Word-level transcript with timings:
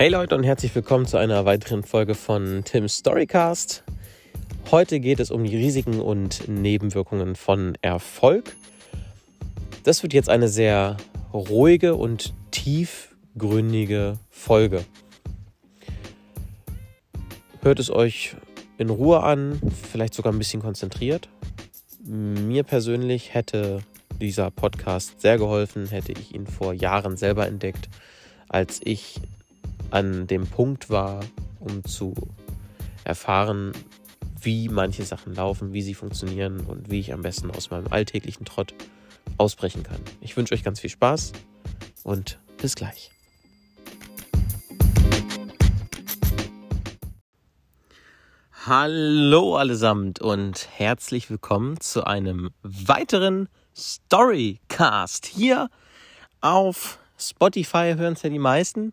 Hey 0.00 0.08
Leute 0.08 0.34
und 0.34 0.44
herzlich 0.44 0.74
willkommen 0.74 1.04
zu 1.04 1.18
einer 1.18 1.44
weiteren 1.44 1.82
Folge 1.82 2.14
von 2.14 2.64
Tim's 2.64 2.96
Storycast. 2.96 3.84
Heute 4.70 4.98
geht 4.98 5.20
es 5.20 5.30
um 5.30 5.44
die 5.44 5.54
Risiken 5.54 6.00
und 6.00 6.48
Nebenwirkungen 6.48 7.36
von 7.36 7.76
Erfolg. 7.82 8.56
Das 9.84 10.02
wird 10.02 10.14
jetzt 10.14 10.30
eine 10.30 10.48
sehr 10.48 10.96
ruhige 11.34 11.96
und 11.96 12.32
tiefgründige 12.50 14.18
Folge. 14.30 14.86
Hört 17.60 17.78
es 17.78 17.90
euch 17.90 18.36
in 18.78 18.88
Ruhe 18.88 19.22
an, 19.22 19.60
vielleicht 19.92 20.14
sogar 20.14 20.32
ein 20.32 20.38
bisschen 20.38 20.62
konzentriert. 20.62 21.28
Mir 22.02 22.62
persönlich 22.62 23.34
hätte 23.34 23.80
dieser 24.18 24.50
Podcast 24.50 25.20
sehr 25.20 25.36
geholfen, 25.36 25.88
hätte 25.88 26.12
ich 26.12 26.34
ihn 26.34 26.46
vor 26.46 26.72
Jahren 26.72 27.18
selber 27.18 27.46
entdeckt, 27.46 27.90
als 28.48 28.80
ich 28.82 29.20
an 29.90 30.26
dem 30.26 30.46
Punkt 30.46 30.90
war, 30.90 31.20
um 31.58 31.84
zu 31.84 32.14
erfahren, 33.04 33.72
wie 34.40 34.68
manche 34.68 35.04
Sachen 35.04 35.34
laufen, 35.34 35.72
wie 35.72 35.82
sie 35.82 35.94
funktionieren 35.94 36.60
und 36.60 36.90
wie 36.90 37.00
ich 37.00 37.12
am 37.12 37.22
besten 37.22 37.50
aus 37.50 37.70
meinem 37.70 37.88
alltäglichen 37.88 38.44
Trott 38.44 38.74
ausbrechen 39.36 39.82
kann. 39.82 40.00
Ich 40.20 40.36
wünsche 40.36 40.54
euch 40.54 40.64
ganz 40.64 40.80
viel 40.80 40.90
Spaß 40.90 41.32
und 42.04 42.38
bis 42.56 42.74
gleich. 42.74 43.10
Hallo 48.66 49.56
allesamt 49.56 50.20
und 50.20 50.68
herzlich 50.76 51.30
willkommen 51.30 51.80
zu 51.80 52.04
einem 52.04 52.50
weiteren 52.62 53.48
Storycast. 53.74 55.26
Hier 55.26 55.70
auf 56.40 56.98
Spotify 57.18 57.94
hören 57.96 58.12
es 58.12 58.22
ja 58.22 58.30
die 58.30 58.38
meisten. 58.38 58.92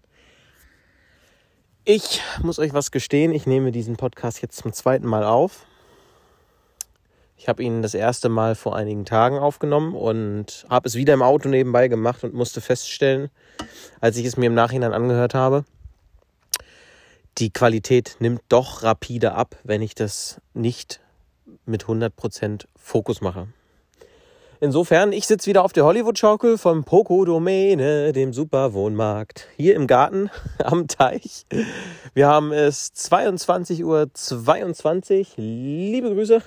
Ich 1.90 2.20
muss 2.42 2.60
euch 2.60 2.74
was 2.74 2.92
gestehen, 2.92 3.32
ich 3.32 3.48
nehme 3.48 3.72
diesen 3.72 3.96
Podcast 3.96 4.42
jetzt 4.42 4.58
zum 4.58 4.74
zweiten 4.74 5.08
Mal 5.08 5.24
auf. 5.24 5.66
Ich 7.38 7.48
habe 7.48 7.64
ihn 7.64 7.82
das 7.82 7.94
erste 7.94 8.28
Mal 8.28 8.56
vor 8.56 8.76
einigen 8.76 9.06
Tagen 9.06 9.38
aufgenommen 9.38 9.96
und 9.96 10.66
habe 10.70 10.86
es 10.86 10.96
wieder 10.96 11.14
im 11.14 11.22
Auto 11.22 11.48
nebenbei 11.48 11.88
gemacht 11.88 12.26
und 12.26 12.34
musste 12.34 12.60
feststellen, 12.60 13.30
als 14.02 14.18
ich 14.18 14.26
es 14.26 14.36
mir 14.36 14.48
im 14.48 14.54
Nachhinein 14.54 14.92
angehört 14.92 15.34
habe, 15.34 15.64
die 17.38 17.52
Qualität 17.52 18.18
nimmt 18.20 18.42
doch 18.50 18.84
rapide 18.84 19.32
ab, 19.36 19.56
wenn 19.64 19.82
ich 19.82 19.96
das 19.96 20.42
nicht 20.54 21.00
mit 21.66 21.86
100% 21.86 22.66
Fokus 22.76 23.22
mache. 23.22 23.48
Insofern, 24.60 25.12
ich 25.12 25.28
sitze 25.28 25.48
wieder 25.48 25.64
auf 25.64 25.72
der 25.72 25.86
Hollywood-Schaukel 25.86 26.58
vom 26.58 26.84
Poco 26.84 27.26
Domäne, 27.26 28.12
dem 28.12 28.34
Superwohnmarkt, 28.34 29.48
hier 29.56 29.76
im 29.76 29.86
Garten 29.86 30.32
am 30.64 30.88
Teich. 30.88 31.46
Wir 32.16 32.28
haben 32.28 32.52
es 32.52 32.92
22.22 32.96 33.84
Uhr. 33.84 34.10
22. 34.12 35.34
Liebe 35.38 36.12
Grüße. 36.12 36.42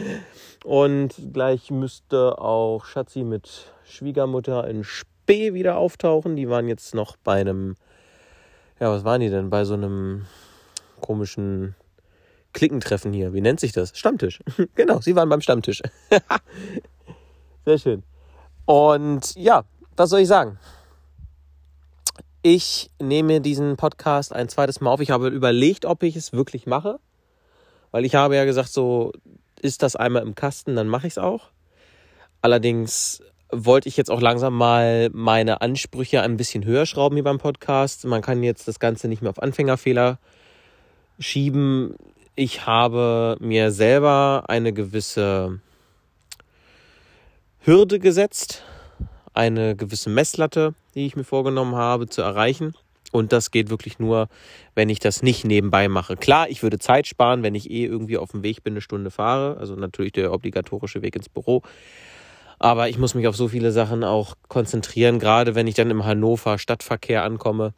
Und 0.64 1.14
gleich 1.32 1.70
müsste 1.70 2.38
auch 2.38 2.84
Schatzi 2.84 3.24
mit 3.24 3.72
Schwiegermutter 3.84 4.68
in 4.68 4.84
Spee 4.84 5.54
wieder 5.54 5.78
auftauchen. 5.78 6.36
Die 6.36 6.50
waren 6.50 6.68
jetzt 6.68 6.94
noch 6.94 7.16
bei 7.16 7.40
einem, 7.40 7.76
ja, 8.80 8.90
was 8.90 9.04
waren 9.04 9.22
die 9.22 9.30
denn? 9.30 9.48
Bei 9.48 9.64
so 9.64 9.72
einem 9.72 10.26
komischen 11.00 11.74
Klickentreffen 12.52 13.14
hier. 13.14 13.32
Wie 13.32 13.40
nennt 13.40 13.60
sich 13.60 13.72
das? 13.72 13.96
Stammtisch. 13.96 14.40
genau, 14.74 15.00
sie 15.00 15.16
waren 15.16 15.30
beim 15.30 15.40
Stammtisch. 15.40 15.80
Sehr 17.66 17.78
schön. 17.78 18.04
Und 18.64 19.34
ja, 19.34 19.64
was 19.96 20.10
soll 20.10 20.20
ich 20.20 20.28
sagen? 20.28 20.60
Ich 22.42 22.92
nehme 23.02 23.40
diesen 23.40 23.76
Podcast 23.76 24.32
ein 24.32 24.48
zweites 24.48 24.80
Mal 24.80 24.92
auf. 24.92 25.00
Ich 25.00 25.10
habe 25.10 25.28
überlegt, 25.28 25.84
ob 25.84 26.04
ich 26.04 26.14
es 26.14 26.32
wirklich 26.32 26.66
mache. 26.66 27.00
Weil 27.90 28.04
ich 28.04 28.14
habe 28.14 28.36
ja 28.36 28.44
gesagt, 28.44 28.68
so 28.68 29.12
ist 29.60 29.82
das 29.82 29.96
einmal 29.96 30.22
im 30.22 30.36
Kasten, 30.36 30.76
dann 30.76 30.86
mache 30.86 31.08
ich 31.08 31.14
es 31.14 31.18
auch. 31.18 31.50
Allerdings 32.40 33.20
wollte 33.50 33.88
ich 33.88 33.96
jetzt 33.96 34.12
auch 34.12 34.20
langsam 34.20 34.54
mal 34.54 35.10
meine 35.12 35.60
Ansprüche 35.60 36.22
ein 36.22 36.36
bisschen 36.36 36.64
höher 36.64 36.86
schrauben 36.86 37.16
hier 37.16 37.24
beim 37.24 37.38
Podcast. 37.38 38.04
Man 38.04 38.22
kann 38.22 38.44
jetzt 38.44 38.68
das 38.68 38.78
Ganze 38.78 39.08
nicht 39.08 39.22
mehr 39.22 39.30
auf 39.30 39.42
Anfängerfehler 39.42 40.20
schieben. 41.18 41.96
Ich 42.36 42.64
habe 42.64 43.36
mir 43.40 43.72
selber 43.72 44.44
eine 44.46 44.72
gewisse 44.72 45.58
Hürde 47.66 47.98
gesetzt, 47.98 48.62
eine 49.34 49.74
gewisse 49.74 50.08
Messlatte, 50.08 50.74
die 50.94 51.04
ich 51.04 51.16
mir 51.16 51.24
vorgenommen 51.24 51.74
habe 51.74 52.06
zu 52.06 52.22
erreichen. 52.22 52.76
Und 53.10 53.32
das 53.32 53.50
geht 53.50 53.70
wirklich 53.70 53.98
nur, 53.98 54.28
wenn 54.76 54.88
ich 54.88 55.00
das 55.00 55.20
nicht 55.20 55.44
nebenbei 55.44 55.88
mache. 55.88 56.16
Klar, 56.16 56.48
ich 56.48 56.62
würde 56.62 56.78
Zeit 56.78 57.08
sparen, 57.08 57.42
wenn 57.42 57.56
ich 57.56 57.68
eh 57.68 57.84
irgendwie 57.84 58.18
auf 58.18 58.30
dem 58.30 58.44
Weg 58.44 58.62
bin, 58.62 58.74
eine 58.74 58.80
Stunde 58.80 59.10
fahre. 59.10 59.56
Also 59.58 59.74
natürlich 59.74 60.12
der 60.12 60.32
obligatorische 60.32 61.02
Weg 61.02 61.16
ins 61.16 61.28
Büro. 61.28 61.62
Aber 62.60 62.88
ich 62.88 62.98
muss 62.98 63.16
mich 63.16 63.26
auf 63.26 63.34
so 63.34 63.48
viele 63.48 63.72
Sachen 63.72 64.04
auch 64.04 64.36
konzentrieren, 64.46 65.18
gerade 65.18 65.56
wenn 65.56 65.66
ich 65.66 65.74
dann 65.74 65.90
im 65.90 66.04
Hannover 66.04 66.58
Stadtverkehr 66.58 67.24
ankomme. 67.24 67.74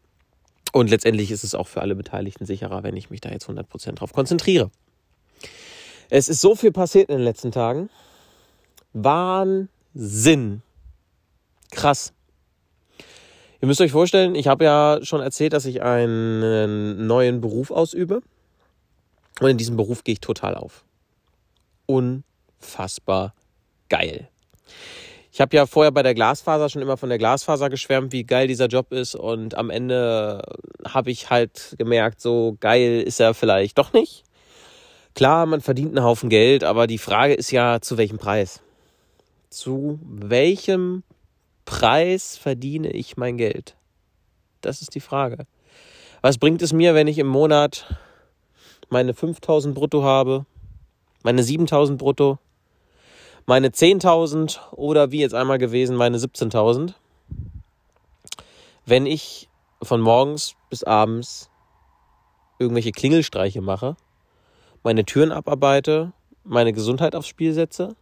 Und 0.75 0.91
letztendlich 0.91 1.31
ist 1.31 1.45
es 1.45 1.55
auch 1.55 1.67
für 1.67 1.81
alle 1.81 1.95
Beteiligten 1.95 2.45
sicherer, 2.45 2.83
wenn 2.83 2.95
ich 2.95 3.09
mich 3.09 3.23
da 3.23 3.31
jetzt 3.31 3.49
100% 3.49 3.93
drauf 3.93 4.13
konzentriere. 4.13 4.71
Es 6.11 6.29
ist 6.29 6.43
so 6.43 6.55
viel 6.55 6.73
passiert 6.73 7.09
in 7.09 7.17
den 7.17 7.25
letzten 7.25 7.53
Tagen. 7.53 7.89
Wahnsinn. 8.93 9.71
Sinn. 9.95 10.63
Krass. 11.71 12.13
Ihr 13.61 13.67
müsst 13.67 13.81
euch 13.81 13.93
vorstellen, 13.93 14.35
ich 14.35 14.47
habe 14.47 14.65
ja 14.65 15.01
schon 15.03 15.21
erzählt, 15.21 15.53
dass 15.53 15.65
ich 15.65 15.83
einen 15.83 17.07
neuen 17.07 17.41
Beruf 17.41 17.71
ausübe. 17.71 18.23
Und 19.41 19.49
in 19.49 19.59
diesem 19.59 19.77
Beruf 19.77 20.05
gehe 20.05 20.15
ich 20.15 20.21
total 20.21 20.55
auf. 20.55 20.85
Unfassbar 21.87 23.35
geil. 23.89 24.29
Ich 25.33 25.41
habe 25.41 25.57
ja 25.57 25.67
vorher 25.67 25.93
bei 25.93 26.03
der 26.03 26.15
Glasfaser 26.15 26.69
schon 26.69 26.83
immer 26.83 26.97
von 26.97 27.09
der 27.09 27.19
Glasfaser 27.19 27.71
geschwärmt, 27.71 28.13
wie 28.13 28.25
geil 28.25 28.49
dieser 28.49 28.67
Job 28.67 28.93
ist. 28.93 29.15
Und 29.15 29.57
am 29.57 29.71
Ende 29.71 30.43
habe 30.87 31.11
ich 31.11 31.31
halt 31.31 31.77
gemerkt, 31.79 32.21
so 32.21 32.57
geil 32.61 33.03
ist 33.03 33.21
er 33.21 33.35
vielleicht 33.35 33.79
doch 33.79 33.93
nicht. 33.93 34.25
Klar, 35.15 35.47
man 35.47 35.61
verdient 35.61 35.97
einen 35.97 36.05
Haufen 36.05 36.29
Geld, 36.29 36.65
aber 36.65 36.87
die 36.87 36.99
Frage 36.99 37.35
ist 37.35 37.51
ja, 37.51 37.81
zu 37.81 37.99
welchem 37.99 38.19
Preis? 38.19 38.63
Zu 39.51 39.99
welchem 40.03 41.03
Preis 41.65 42.37
verdiene 42.37 42.91
ich 42.91 43.17
mein 43.17 43.37
Geld? 43.37 43.77
Das 44.61 44.83
ist 44.83 44.95
die 44.95 45.01
Frage. 45.01 45.47
Was 46.23 46.39
bringt 46.39 46.63
es 46.63 46.73
mir, 46.73 46.95
wenn 46.95 47.07
ich 47.07 47.19
im 47.19 47.29
Monat 47.29 47.95
meine 48.89 49.15
5000 49.15 49.75
brutto 49.75 50.03
habe, 50.03 50.47
meine 51.23 51.43
7000 51.43 51.99
brutto, 51.99 52.39
meine 53.47 53.69
10.000 53.69 54.73
oder 54.73 55.11
wie 55.13 55.21
jetzt 55.21 55.35
einmal 55.35 55.59
gewesen, 55.59 55.97
meine 55.97 56.19
17.000? 56.19 56.95
Wenn 58.85 59.07
ich 59.07 59.49
von 59.83 60.01
morgens 60.01 60.55
bis 60.71 60.83
abends 60.83 61.51
irgendwelche 62.59 62.93
Klingelstreiche 62.93 63.61
mache, 63.61 63.97
meine 64.83 65.05
Türen 65.05 65.33
abarbeite, 65.33 66.13
meine 66.45 66.73
Gesundheit 66.73 67.15
aufs 67.15 67.29
Spiel 67.29 67.53
setze, 67.53 67.95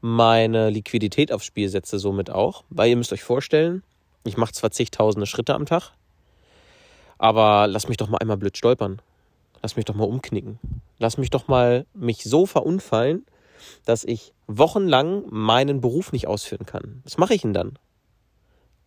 meine 0.00 0.70
Liquidität 0.70 1.32
aufs 1.32 1.46
Spiel 1.46 1.68
setze, 1.68 1.98
somit 1.98 2.30
auch. 2.30 2.64
Weil 2.70 2.90
ihr 2.90 2.96
müsst 2.96 3.12
euch 3.12 3.22
vorstellen, 3.22 3.82
ich 4.24 4.36
mache 4.36 4.52
zwar 4.52 4.70
zigtausende 4.70 5.26
Schritte 5.26 5.54
am 5.54 5.66
Tag, 5.66 5.92
aber 7.18 7.66
lass 7.66 7.88
mich 7.88 7.96
doch 7.96 8.08
mal 8.08 8.18
einmal 8.18 8.36
blöd 8.36 8.56
stolpern. 8.56 9.00
Lass 9.62 9.76
mich 9.76 9.84
doch 9.84 9.94
mal 9.94 10.04
umknicken. 10.04 10.58
Lass 10.98 11.18
mich 11.18 11.30
doch 11.30 11.48
mal 11.48 11.84
mich 11.92 12.22
so 12.22 12.46
verunfallen, 12.46 13.26
dass 13.84 14.04
ich 14.04 14.32
wochenlang 14.46 15.24
meinen 15.30 15.80
Beruf 15.80 16.12
nicht 16.12 16.28
ausführen 16.28 16.64
kann. 16.64 17.00
Was 17.04 17.18
mache 17.18 17.34
ich 17.34 17.42
denn 17.42 17.52
dann? 17.52 17.78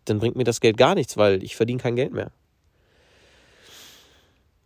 Dann 0.06 0.18
bringt 0.18 0.36
mir 0.36 0.44
das 0.44 0.60
Geld 0.60 0.76
gar 0.76 0.94
nichts, 0.94 1.16
weil 1.16 1.42
ich 1.42 1.56
verdiene 1.56 1.80
kein 1.80 1.96
Geld 1.96 2.12
mehr. 2.12 2.30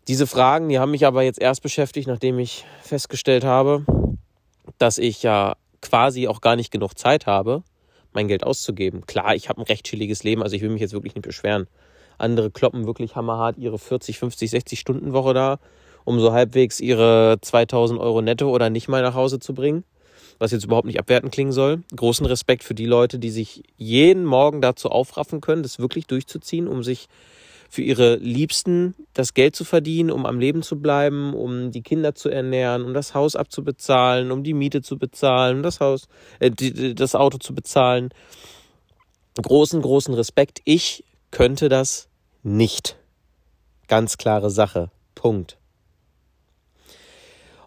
Diese 0.09 0.29
Fragen, 0.29 0.69
die 0.69 0.79
haben 0.79 0.93
mich 0.93 1.05
aber 1.05 1.23
jetzt 1.23 1.41
erst 1.41 1.62
beschäftigt, 1.62 2.06
nachdem 2.06 2.38
ich 2.38 2.65
festgestellt 2.81 3.43
habe, 3.43 3.85
dass 4.79 4.99
ich 4.99 5.25
ja 5.25 5.56
quasi 5.81 6.28
auch 6.28 6.40
gar 6.40 6.56
nicht 6.56 6.70
genug 6.70 6.99
Zeit 6.99 7.26
habe, 7.26 7.62
mein 8.12 8.28
Geld 8.28 8.44
auszugeben. 8.44 9.06
Klar, 9.06 9.34
ich 9.34 9.49
habe 9.49 9.61
ein 9.61 9.64
recht 9.67 9.87
chilliges 9.87 10.25
Leben, 10.25 10.43
also 10.43 10.56
ich 10.56 10.62
will 10.62 10.70
mich 10.70 10.81
jetzt 10.81 10.93
wirklich 10.93 11.14
nicht 11.14 11.26
beschweren. 11.26 11.67
Andere 12.19 12.50
kloppen 12.50 12.87
wirklich 12.87 13.14
hammerhart 13.14 13.58
ihre 13.58 13.78
40, 13.78 14.19
50, 14.19 14.50
60 14.50 14.81
Stunden 14.81 15.12
Woche 15.12 15.34
da, 15.34 15.58
um 16.05 16.19
so 16.20 16.32
halbwegs 16.32 16.81
ihre 16.81 17.38
2000 17.40 18.00
Euro 18.00 18.23
netto 18.23 18.50
oder 18.50 18.70
nicht 18.70 18.88
mal 18.88 19.02
nach 19.02 19.14
Hause 19.14 19.38
zu 19.38 19.55
bringen. 19.55 19.84
Was 20.38 20.50
jetzt 20.50 20.64
überhaupt 20.64 20.87
nicht 20.87 20.99
abwertend 20.99 21.32
klingen 21.32 21.52
soll. 21.52 21.82
Großen 21.94 22.26
Respekt 22.26 22.62
für 22.62 22.75
die 22.75 22.84
Leute, 22.84 23.19
die 23.19 23.31
sich 23.31 23.62
jeden 23.76 24.25
Morgen 24.25 24.61
dazu 24.61 24.90
aufraffen 24.90 25.40
können, 25.40 25.62
das 25.62 25.78
wirklich 25.78 26.06
durchzuziehen, 26.06 26.69
um 26.69 26.82
sich 26.82 27.08
für 27.69 27.83
ihre 27.83 28.17
Liebsten 28.17 28.95
das 29.15 29.35
Geld 29.35 29.57
zu 29.57 29.65
verdienen, 29.65 30.11
um 30.11 30.27
am 30.27 30.39
Leben 30.39 30.63
zu 30.63 30.81
bleiben, 30.81 31.35
um 31.35 31.71
die 31.71 31.83
Kinder 31.83 32.15
zu 32.15 32.29
ernähren, 32.29 32.85
um 32.85 32.95
das 32.95 33.15
Haus 33.15 33.37
abzubezahlen, 33.37 34.31
um 34.31 34.43
die 34.43 34.55
Miete 34.55 34.83
zu 34.83 34.99
bezahlen, 34.99 35.59
um 35.59 35.63
das 35.63 35.81
Haus, 35.81 36.09
äh, 36.39 36.51
die, 36.51 36.95
das 36.95 37.15
Auto 37.15 37.39
zu 37.39 37.55
bezahlen. 37.55 38.11
Großen, 39.41 39.83
großen 39.83 40.15
Respekt. 40.15 40.61
Ich 40.65 41.05
könnte 41.31 41.69
das 41.69 42.09
nicht. 42.43 42.97
Ganz 43.89 44.17
klare 44.17 44.51
Sache. 44.51 44.91
Punkt. 45.15 45.59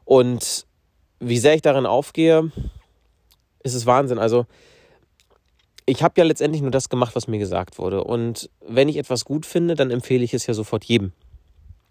Und 0.05 0.65
wie 1.19 1.37
sehr 1.37 1.53
ich 1.53 1.61
darin 1.61 1.85
aufgehe, 1.85 2.51
ist 3.63 3.75
es 3.75 3.85
Wahnsinn. 3.85 4.17
Also 4.17 4.45
ich 5.89 6.03
habe 6.03 6.13
ja 6.17 6.23
letztendlich 6.23 6.61
nur 6.61 6.71
das 6.71 6.89
gemacht, 6.89 7.15
was 7.15 7.27
mir 7.27 7.39
gesagt 7.39 7.79
wurde. 7.79 8.03
Und 8.03 8.49
wenn 8.65 8.89
ich 8.89 8.97
etwas 8.97 9.25
gut 9.25 9.45
finde, 9.45 9.75
dann 9.75 9.89
empfehle 9.89 10.23
ich 10.23 10.33
es 10.33 10.45
ja 10.45 10.53
sofort 10.53 10.85
jedem. 10.85 11.13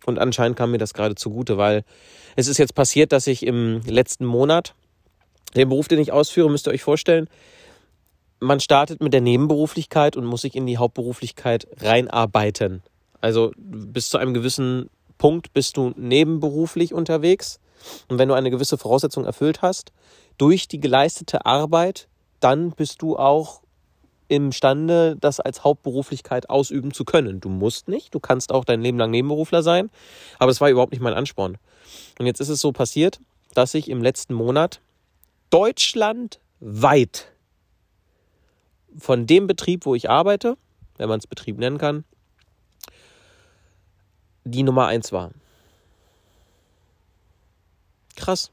Und 0.07 0.19
anscheinend 0.19 0.57
kam 0.57 0.71
mir 0.71 0.79
das 0.79 0.95
gerade 0.95 1.17
zugute, 1.17 1.59
weil 1.59 1.85
es 2.37 2.47
ist 2.47 2.59
jetzt 2.59 2.75
passiert, 2.75 3.13
dass 3.13 3.27
ich 3.27 3.45
im 3.45 3.83
letzten 3.87 4.25
Monat 4.25 4.75
den 5.57 5.69
Beruf, 5.69 5.89
den 5.89 5.99
ich 5.99 6.13
ausführe, 6.13 6.51
müsst 6.51 6.67
ihr 6.69 6.73
euch 6.73 6.83
vorstellen, 6.83 7.29
man 8.41 8.61
startet 8.61 9.03
mit 9.03 9.13
der 9.13 9.21
Nebenberuflichkeit 9.21 10.17
und 10.17 10.25
muss 10.25 10.43
sich 10.43 10.55
in 10.55 10.67
die 10.67 10.79
Hauptberuflichkeit 10.79 11.67
reinarbeiten. 11.81 12.83
Also 13.21 13.51
bis 13.57 14.11
zu 14.11 14.19
einem 14.19 14.33
gewissen 14.33 14.91
Punkt 15.19 15.53
bist 15.53 15.77
du 15.77 15.93
nebenberuflich 15.97 16.95
unterwegs. 16.95 17.59
Und 18.09 18.19
wenn 18.19 18.29
du 18.29 18.35
eine 18.35 18.51
gewisse 18.51 18.79
Voraussetzung 18.79 19.25
erfüllt 19.25 19.61
hast, 19.63 19.93
durch 20.37 20.69
die 20.69 20.79
geleistete 20.79 21.45
Arbeit, 21.47 22.07
dann 22.39 22.71
bist 22.71 23.03
du 23.03 23.17
auch 23.17 23.61
imstande, 24.29 25.17
das 25.19 25.41
als 25.41 25.65
Hauptberuflichkeit 25.65 26.51
ausüben 26.51 26.93
zu 26.93 27.05
können. 27.05 27.41
Du 27.41 27.49
musst 27.49 27.89
nicht, 27.89 28.15
du 28.15 28.21
kannst 28.21 28.53
auch 28.53 28.65
dein 28.65 28.83
Leben 28.83 28.99
lang 28.99 29.11
Nebenberufler 29.11 29.63
sein, 29.63 29.91
aber 30.39 30.51
es 30.51 30.61
war 30.61 30.69
überhaupt 30.71 30.93
nicht 30.93 31.01
mein 31.01 31.15
Ansporn. 31.15 31.59
Und 32.19 32.27
jetzt 32.27 32.41
ist 32.41 32.51
es 32.51 32.61
so 32.61 32.73
passiert, 32.73 33.21
dass 33.55 33.75
ich 33.75 33.89
im 33.89 34.03
letzten 34.03 34.35
Monat 34.35 34.81
deutschlandweit 35.51 37.33
von 38.99 39.27
dem 39.27 39.47
Betrieb, 39.47 39.87
wo 39.87 39.95
ich 39.95 40.11
arbeite, 40.11 40.57
wenn 40.97 41.09
man 41.09 41.19
es 41.19 41.27
Betrieb 41.27 41.59
nennen 41.59 41.79
kann, 41.79 42.05
die 44.45 44.63
Nummer 44.63 44.87
eins 44.87 45.13
war. 45.13 45.31
Krass. 48.17 48.51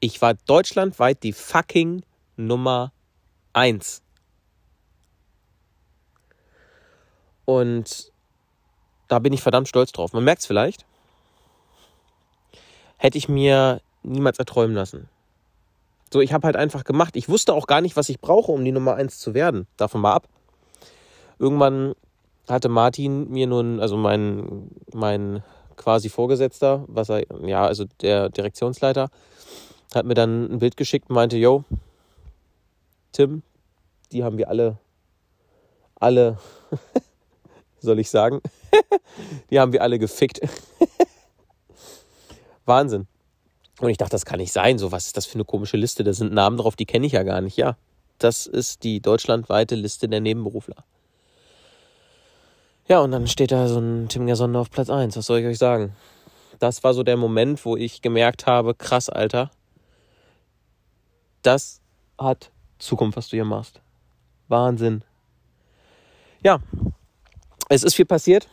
Ich 0.00 0.20
war 0.20 0.34
deutschlandweit 0.34 1.22
die 1.22 1.32
fucking 1.32 2.02
Nummer 2.36 2.92
eins. 3.52 4.02
Und 7.48 8.12
da 9.08 9.20
bin 9.20 9.32
ich 9.32 9.40
verdammt 9.40 9.68
stolz 9.68 9.90
drauf. 9.92 10.12
Man 10.12 10.22
merkt 10.22 10.42
es 10.42 10.46
vielleicht. 10.46 10.84
Hätte 12.98 13.16
ich 13.16 13.26
mir 13.26 13.80
niemals 14.02 14.38
erträumen 14.38 14.76
lassen. 14.76 15.08
So, 16.12 16.20
ich 16.20 16.34
habe 16.34 16.44
halt 16.44 16.56
einfach 16.56 16.84
gemacht. 16.84 17.16
Ich 17.16 17.30
wusste 17.30 17.54
auch 17.54 17.66
gar 17.66 17.80
nicht, 17.80 17.96
was 17.96 18.10
ich 18.10 18.20
brauche, 18.20 18.52
um 18.52 18.62
die 18.66 18.70
Nummer 18.70 18.96
eins 18.96 19.18
zu 19.18 19.32
werden. 19.32 19.66
Davon 19.78 20.02
mal 20.02 20.12
ab. 20.12 20.28
Irgendwann 21.38 21.94
hatte 22.50 22.68
Martin 22.68 23.30
mir 23.30 23.46
nun, 23.46 23.80
also 23.80 23.96
mein, 23.96 24.70
mein 24.92 25.42
quasi 25.74 26.10
Vorgesetzter, 26.10 26.84
was 26.86 27.08
er, 27.08 27.24
ja, 27.46 27.64
also 27.64 27.86
der 28.02 28.28
Direktionsleiter, 28.28 29.08
hat 29.94 30.04
mir 30.04 30.12
dann 30.12 30.52
ein 30.52 30.58
Bild 30.58 30.76
geschickt 30.76 31.08
und 31.08 31.14
meinte, 31.14 31.38
yo, 31.38 31.64
Tim, 33.12 33.42
die 34.12 34.22
haben 34.22 34.36
wir 34.36 34.50
alle, 34.50 34.76
alle 35.98 36.36
soll 37.80 37.98
ich 37.98 38.10
sagen. 38.10 38.40
die 39.50 39.60
haben 39.60 39.72
wir 39.72 39.82
alle 39.82 39.98
gefickt. 39.98 40.40
Wahnsinn. 42.64 43.06
Und 43.80 43.90
ich 43.90 43.96
dachte, 43.96 44.12
das 44.12 44.26
kann 44.26 44.40
nicht 44.40 44.52
sein. 44.52 44.78
So, 44.78 44.92
was 44.92 45.06
ist 45.06 45.16
das 45.16 45.26
für 45.26 45.34
eine 45.34 45.44
komische 45.44 45.76
Liste? 45.76 46.04
Da 46.04 46.12
sind 46.12 46.32
Namen 46.32 46.56
drauf, 46.56 46.76
die 46.76 46.86
kenne 46.86 47.06
ich 47.06 47.12
ja 47.12 47.22
gar 47.22 47.40
nicht. 47.40 47.56
Ja, 47.56 47.76
das 48.18 48.46
ist 48.46 48.82
die 48.82 49.00
deutschlandweite 49.00 49.74
Liste 49.74 50.08
der 50.08 50.20
Nebenberufler. 50.20 50.84
Ja, 52.88 53.00
und 53.00 53.12
dann 53.12 53.26
steht 53.26 53.52
da 53.52 53.68
so 53.68 53.78
ein 53.78 54.08
Tim 54.08 54.26
Gersonder 54.26 54.60
auf 54.60 54.70
Platz 54.70 54.90
1. 54.90 55.16
Was 55.16 55.26
soll 55.26 55.40
ich 55.40 55.46
euch 55.46 55.58
sagen? 55.58 55.94
Das 56.58 56.82
war 56.82 56.94
so 56.94 57.02
der 57.02 57.16
Moment, 57.16 57.64
wo 57.64 57.76
ich 57.76 58.02
gemerkt 58.02 58.46
habe, 58.46 58.74
krass, 58.74 59.08
Alter. 59.08 59.50
Das 61.42 61.80
hat 62.18 62.50
Zukunft, 62.78 63.16
was 63.16 63.28
du 63.28 63.36
hier 63.36 63.44
machst. 63.44 63.80
Wahnsinn. 64.48 65.04
Ja, 66.42 66.60
es 67.68 67.82
ist 67.82 67.94
viel 67.94 68.06
passiert. 68.06 68.48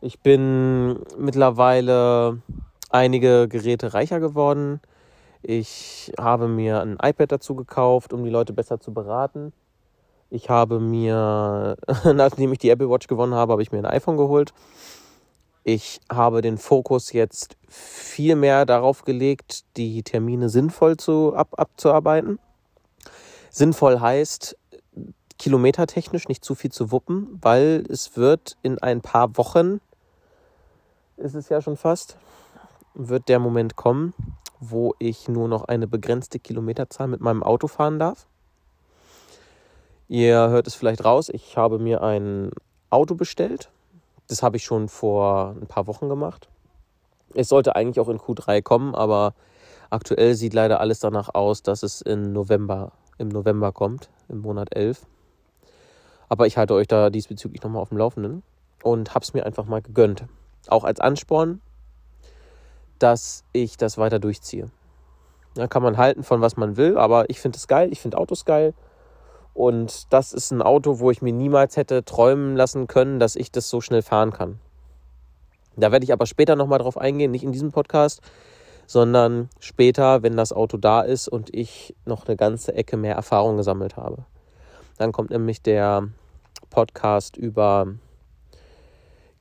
Ich 0.00 0.20
bin 0.20 0.98
mittlerweile 1.18 2.42
einige 2.90 3.48
Geräte 3.48 3.94
reicher 3.94 4.20
geworden. 4.20 4.80
Ich 5.42 6.12
habe 6.18 6.48
mir 6.48 6.80
ein 6.80 6.98
iPad 7.02 7.32
dazu 7.32 7.54
gekauft, 7.54 8.12
um 8.12 8.24
die 8.24 8.30
Leute 8.30 8.52
besser 8.52 8.80
zu 8.80 8.92
beraten. 8.92 9.52
Ich 10.28 10.50
habe 10.50 10.80
mir, 10.80 11.76
nachdem 12.04 12.52
ich 12.52 12.58
die 12.58 12.70
Apple 12.70 12.90
Watch 12.90 13.06
gewonnen 13.06 13.34
habe, 13.34 13.52
habe 13.52 13.62
ich 13.62 13.72
mir 13.72 13.78
ein 13.78 13.86
iPhone 13.86 14.16
geholt. 14.16 14.52
Ich 15.64 16.00
habe 16.12 16.42
den 16.42 16.58
Fokus 16.58 17.12
jetzt 17.12 17.56
viel 17.68 18.36
mehr 18.36 18.66
darauf 18.66 19.02
gelegt, 19.04 19.64
die 19.76 20.02
Termine 20.02 20.48
sinnvoll 20.48 20.96
zu, 20.96 21.34
ab, 21.34 21.48
abzuarbeiten. 21.56 22.38
Sinnvoll 23.50 24.00
heißt, 24.00 24.56
kilometertechnisch 25.38 26.28
nicht 26.28 26.44
zu 26.44 26.54
viel 26.54 26.72
zu 26.72 26.90
wuppen, 26.90 27.38
weil 27.40 27.84
es 27.88 28.16
wird 28.16 28.56
in 28.62 28.78
ein 28.78 29.00
paar 29.00 29.36
Wochen, 29.36 29.80
ist 31.16 31.34
es 31.34 31.48
ja 31.48 31.60
schon 31.60 31.76
fast, 31.76 32.16
wird 32.94 33.28
der 33.28 33.38
Moment 33.38 33.76
kommen, 33.76 34.14
wo 34.60 34.94
ich 34.98 35.28
nur 35.28 35.48
noch 35.48 35.64
eine 35.64 35.86
begrenzte 35.86 36.38
Kilometerzahl 36.38 37.08
mit 37.08 37.20
meinem 37.20 37.42
Auto 37.42 37.68
fahren 37.68 37.98
darf. 37.98 38.26
Ihr 40.08 40.48
hört 40.48 40.66
es 40.66 40.74
vielleicht 40.74 41.04
raus, 41.04 41.28
ich 41.28 41.56
habe 41.56 41.78
mir 41.78 42.02
ein 42.02 42.50
Auto 42.90 43.14
bestellt. 43.14 43.70
Das 44.28 44.42
habe 44.42 44.56
ich 44.56 44.64
schon 44.64 44.88
vor 44.88 45.54
ein 45.60 45.66
paar 45.66 45.86
Wochen 45.86 46.08
gemacht. 46.08 46.48
Es 47.34 47.48
sollte 47.48 47.76
eigentlich 47.76 48.00
auch 48.00 48.08
in 48.08 48.18
Q3 48.18 48.62
kommen, 48.62 48.94
aber 48.94 49.34
aktuell 49.90 50.34
sieht 50.34 50.54
leider 50.54 50.80
alles 50.80 51.00
danach 51.00 51.34
aus, 51.34 51.62
dass 51.62 51.82
es 51.82 52.00
in 52.00 52.32
November, 52.32 52.92
im 53.18 53.28
November 53.28 53.72
kommt, 53.72 54.08
im 54.28 54.40
Monat 54.40 54.74
11. 54.74 55.06
Aber 56.28 56.46
ich 56.46 56.56
halte 56.56 56.74
euch 56.74 56.88
da 56.88 57.10
diesbezüglich 57.10 57.62
nochmal 57.62 57.82
auf 57.82 57.90
dem 57.90 57.98
Laufenden 57.98 58.42
und 58.82 59.14
habe 59.14 59.22
es 59.22 59.34
mir 59.34 59.46
einfach 59.46 59.66
mal 59.66 59.82
gegönnt. 59.82 60.24
Auch 60.68 60.84
als 60.84 61.00
Ansporn, 61.00 61.60
dass 62.98 63.44
ich 63.52 63.76
das 63.76 63.98
weiter 63.98 64.18
durchziehe. 64.18 64.70
Da 65.54 65.68
kann 65.68 65.82
man 65.82 65.96
halten 65.96 66.22
von 66.22 66.40
was 66.40 66.56
man 66.56 66.76
will, 66.76 66.98
aber 66.98 67.30
ich 67.30 67.40
finde 67.40 67.56
es 67.56 67.68
geil, 67.68 67.90
ich 67.90 68.00
finde 68.00 68.18
Autos 68.18 68.44
geil. 68.44 68.74
Und 69.54 70.12
das 70.12 70.34
ist 70.34 70.50
ein 70.50 70.60
Auto, 70.60 70.98
wo 70.98 71.10
ich 71.10 71.22
mir 71.22 71.32
niemals 71.32 71.76
hätte 71.78 72.04
träumen 72.04 72.56
lassen 72.56 72.88
können, 72.88 73.18
dass 73.18 73.36
ich 73.36 73.50
das 73.50 73.70
so 73.70 73.80
schnell 73.80 74.02
fahren 74.02 74.32
kann. 74.32 74.58
Da 75.76 75.92
werde 75.92 76.04
ich 76.04 76.12
aber 76.12 76.26
später 76.26 76.56
nochmal 76.56 76.78
drauf 76.78 76.98
eingehen, 76.98 77.30
nicht 77.30 77.44
in 77.44 77.52
diesem 77.52 77.72
Podcast, 77.72 78.20
sondern 78.86 79.48
später, 79.58 80.22
wenn 80.22 80.36
das 80.36 80.52
Auto 80.52 80.76
da 80.76 81.00
ist 81.00 81.28
und 81.28 81.54
ich 81.54 81.94
noch 82.04 82.26
eine 82.26 82.36
ganze 82.36 82.74
Ecke 82.74 82.96
mehr 82.96 83.14
Erfahrung 83.14 83.56
gesammelt 83.56 83.96
habe. 83.96 84.24
Dann 84.96 85.12
kommt 85.12 85.30
nämlich 85.30 85.62
der 85.62 86.08
Podcast 86.70 87.36
über 87.36 87.94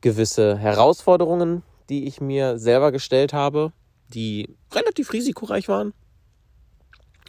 gewisse 0.02 0.58
Herausforderungen, 0.58 1.64
die 1.90 2.08
ich 2.08 2.22
mir 2.22 2.60
selber 2.60 2.92
gestellt 2.92 3.34
habe, 3.34 3.72
die 4.14 4.56
relativ 4.72 5.14
risikoreich 5.14 5.68
waren 5.68 5.94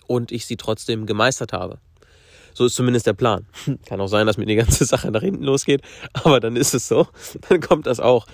und 0.06 0.33
ich 0.33 0.47
sie 0.47 0.56
trotzdem 0.56 1.06
gemeistert 1.06 1.52
habe. 1.52 1.78
So 2.54 2.64
ist 2.64 2.75
zumindest 2.75 3.06
der 3.06 3.12
Plan. 3.12 3.47
Kann 3.87 4.00
auch 4.00 4.09
sein, 4.09 4.26
dass 4.26 4.38
mir 4.38 4.47
die 4.47 4.56
ganze 4.56 4.85
Sache 4.85 5.11
nach 5.11 5.21
hinten 5.21 5.42
losgeht, 5.42 5.83
aber 6.12 6.40
dann 6.40 6.56
ist 6.56 6.75
es 6.75 6.88
so. 6.88 7.06
Dann 7.49 7.61
kommt 7.61 7.87
das 7.87 8.00
auch 8.00 8.26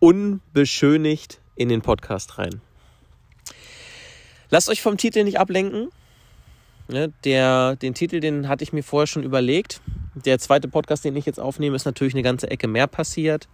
unbeschönigt 0.00 1.40
in 1.56 1.68
den 1.68 1.82
Podcast 1.82 2.38
rein. 2.38 2.60
Lasst 4.50 4.68
euch 4.68 4.82
vom 4.82 4.96
Titel 4.96 5.24
nicht 5.24 5.38
ablenken. 5.38 5.90
Ne, 6.88 7.12
der, 7.24 7.76
den 7.76 7.94
Titel, 7.94 8.20
den 8.20 8.48
hatte 8.48 8.62
ich 8.62 8.72
mir 8.72 8.82
vorher 8.82 9.06
schon 9.06 9.22
überlegt. 9.22 9.80
Der 10.14 10.38
zweite 10.38 10.68
Podcast, 10.68 11.04
den 11.04 11.16
ich 11.16 11.24
jetzt 11.24 11.40
aufnehme, 11.40 11.76
ist 11.76 11.86
natürlich 11.86 12.14
eine 12.14 12.22
ganze 12.22 12.50
Ecke 12.50 12.68
mehr 12.68 12.86
passiert. 12.86 13.48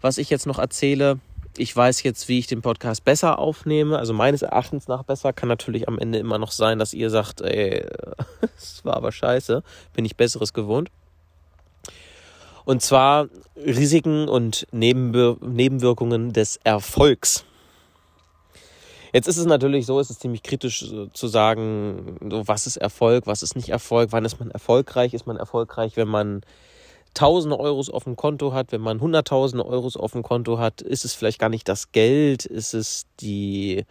Was 0.00 0.18
ich 0.18 0.28
jetzt 0.28 0.46
noch 0.46 0.58
erzähle, 0.58 1.18
ich 1.56 1.74
weiß 1.74 2.02
jetzt, 2.02 2.28
wie 2.28 2.38
ich 2.38 2.46
den 2.46 2.62
Podcast 2.62 3.04
besser 3.04 3.38
aufnehme. 3.38 3.98
Also 3.98 4.12
meines 4.12 4.42
Erachtens 4.42 4.88
nach 4.88 5.02
besser. 5.02 5.32
Kann 5.32 5.48
natürlich 5.48 5.88
am 5.88 5.98
Ende 5.98 6.18
immer 6.18 6.38
noch 6.38 6.50
sein, 6.50 6.78
dass 6.78 6.94
ihr 6.94 7.10
sagt, 7.10 7.40
ey, 7.40 7.86
es 8.56 8.84
war 8.84 8.96
aber 8.96 9.12
scheiße. 9.12 9.62
Bin 9.94 10.04
ich 10.04 10.16
Besseres 10.16 10.52
gewohnt. 10.52 10.90
Und 12.64 12.80
zwar 12.80 13.28
Risiken 13.56 14.28
und 14.28 14.66
Nebenwir 14.70 15.36
Nebenwirkungen 15.40 16.32
des 16.32 16.58
Erfolgs. 16.64 17.44
Jetzt 19.12 19.28
ist 19.28 19.36
es 19.36 19.46
natürlich 19.46 19.86
so, 19.86 20.00
es 20.00 20.10
ist 20.10 20.20
ziemlich 20.20 20.42
kritisch 20.42 20.82
äh, 20.82 21.10
zu 21.12 21.28
sagen, 21.28 22.18
so, 22.30 22.48
was 22.48 22.66
ist 22.66 22.76
Erfolg, 22.76 23.26
was 23.26 23.42
ist 23.42 23.56
nicht 23.56 23.68
Erfolg, 23.68 24.12
wann 24.12 24.24
ist 24.24 24.40
man 24.40 24.50
erfolgreich? 24.50 25.14
Ist 25.14 25.26
man 25.26 25.36
erfolgreich, 25.36 25.96
wenn 25.96 26.08
man 26.08 26.40
tausende 27.14 27.60
Euros 27.60 27.90
auf 27.90 28.04
dem 28.04 28.16
Konto 28.16 28.54
hat, 28.54 28.72
wenn 28.72 28.80
man 28.80 29.00
hunderttausende 29.00 29.66
Euros 29.66 29.96
auf 29.98 30.12
dem 30.12 30.22
Konto 30.22 30.58
hat, 30.58 30.80
ist 30.80 31.04
es 31.04 31.14
vielleicht 31.14 31.38
gar 31.38 31.50
nicht 31.50 31.68
das 31.68 31.92
Geld, 31.92 32.46
ist 32.46 32.72
es 32.72 33.06
die, 33.20 33.84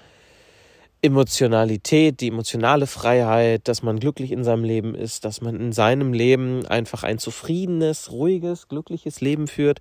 Emotionalität, 1.04 2.22
die 2.22 2.28
emotionale 2.28 2.86
Freiheit, 2.86 3.68
dass 3.68 3.82
man 3.82 4.00
glücklich 4.00 4.32
in 4.32 4.44
seinem 4.44 4.64
Leben 4.64 4.94
ist, 4.94 5.26
dass 5.26 5.42
man 5.42 5.60
in 5.60 5.72
seinem 5.72 6.14
Leben 6.14 6.68
einfach 6.68 7.02
ein 7.04 7.18
zufriedenes, 7.18 8.12
ruhiges, 8.12 8.68
glückliches 8.68 9.20
Leben 9.20 9.48
führt. 9.48 9.80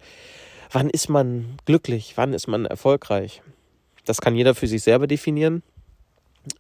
Wann 0.73 0.88
ist 0.88 1.11
man 1.11 1.59
glücklich? 1.66 2.14
Wann 2.16 2.32
ist 2.32 2.49
man 2.49 2.64
erfolgreich? 2.64 3.42
Das 4.04 4.21
kann 4.21 4.35
jeder 4.35 4.54
für 4.54 4.66
sich 4.66 4.83
selber 4.83 5.07
definieren. 5.07 5.62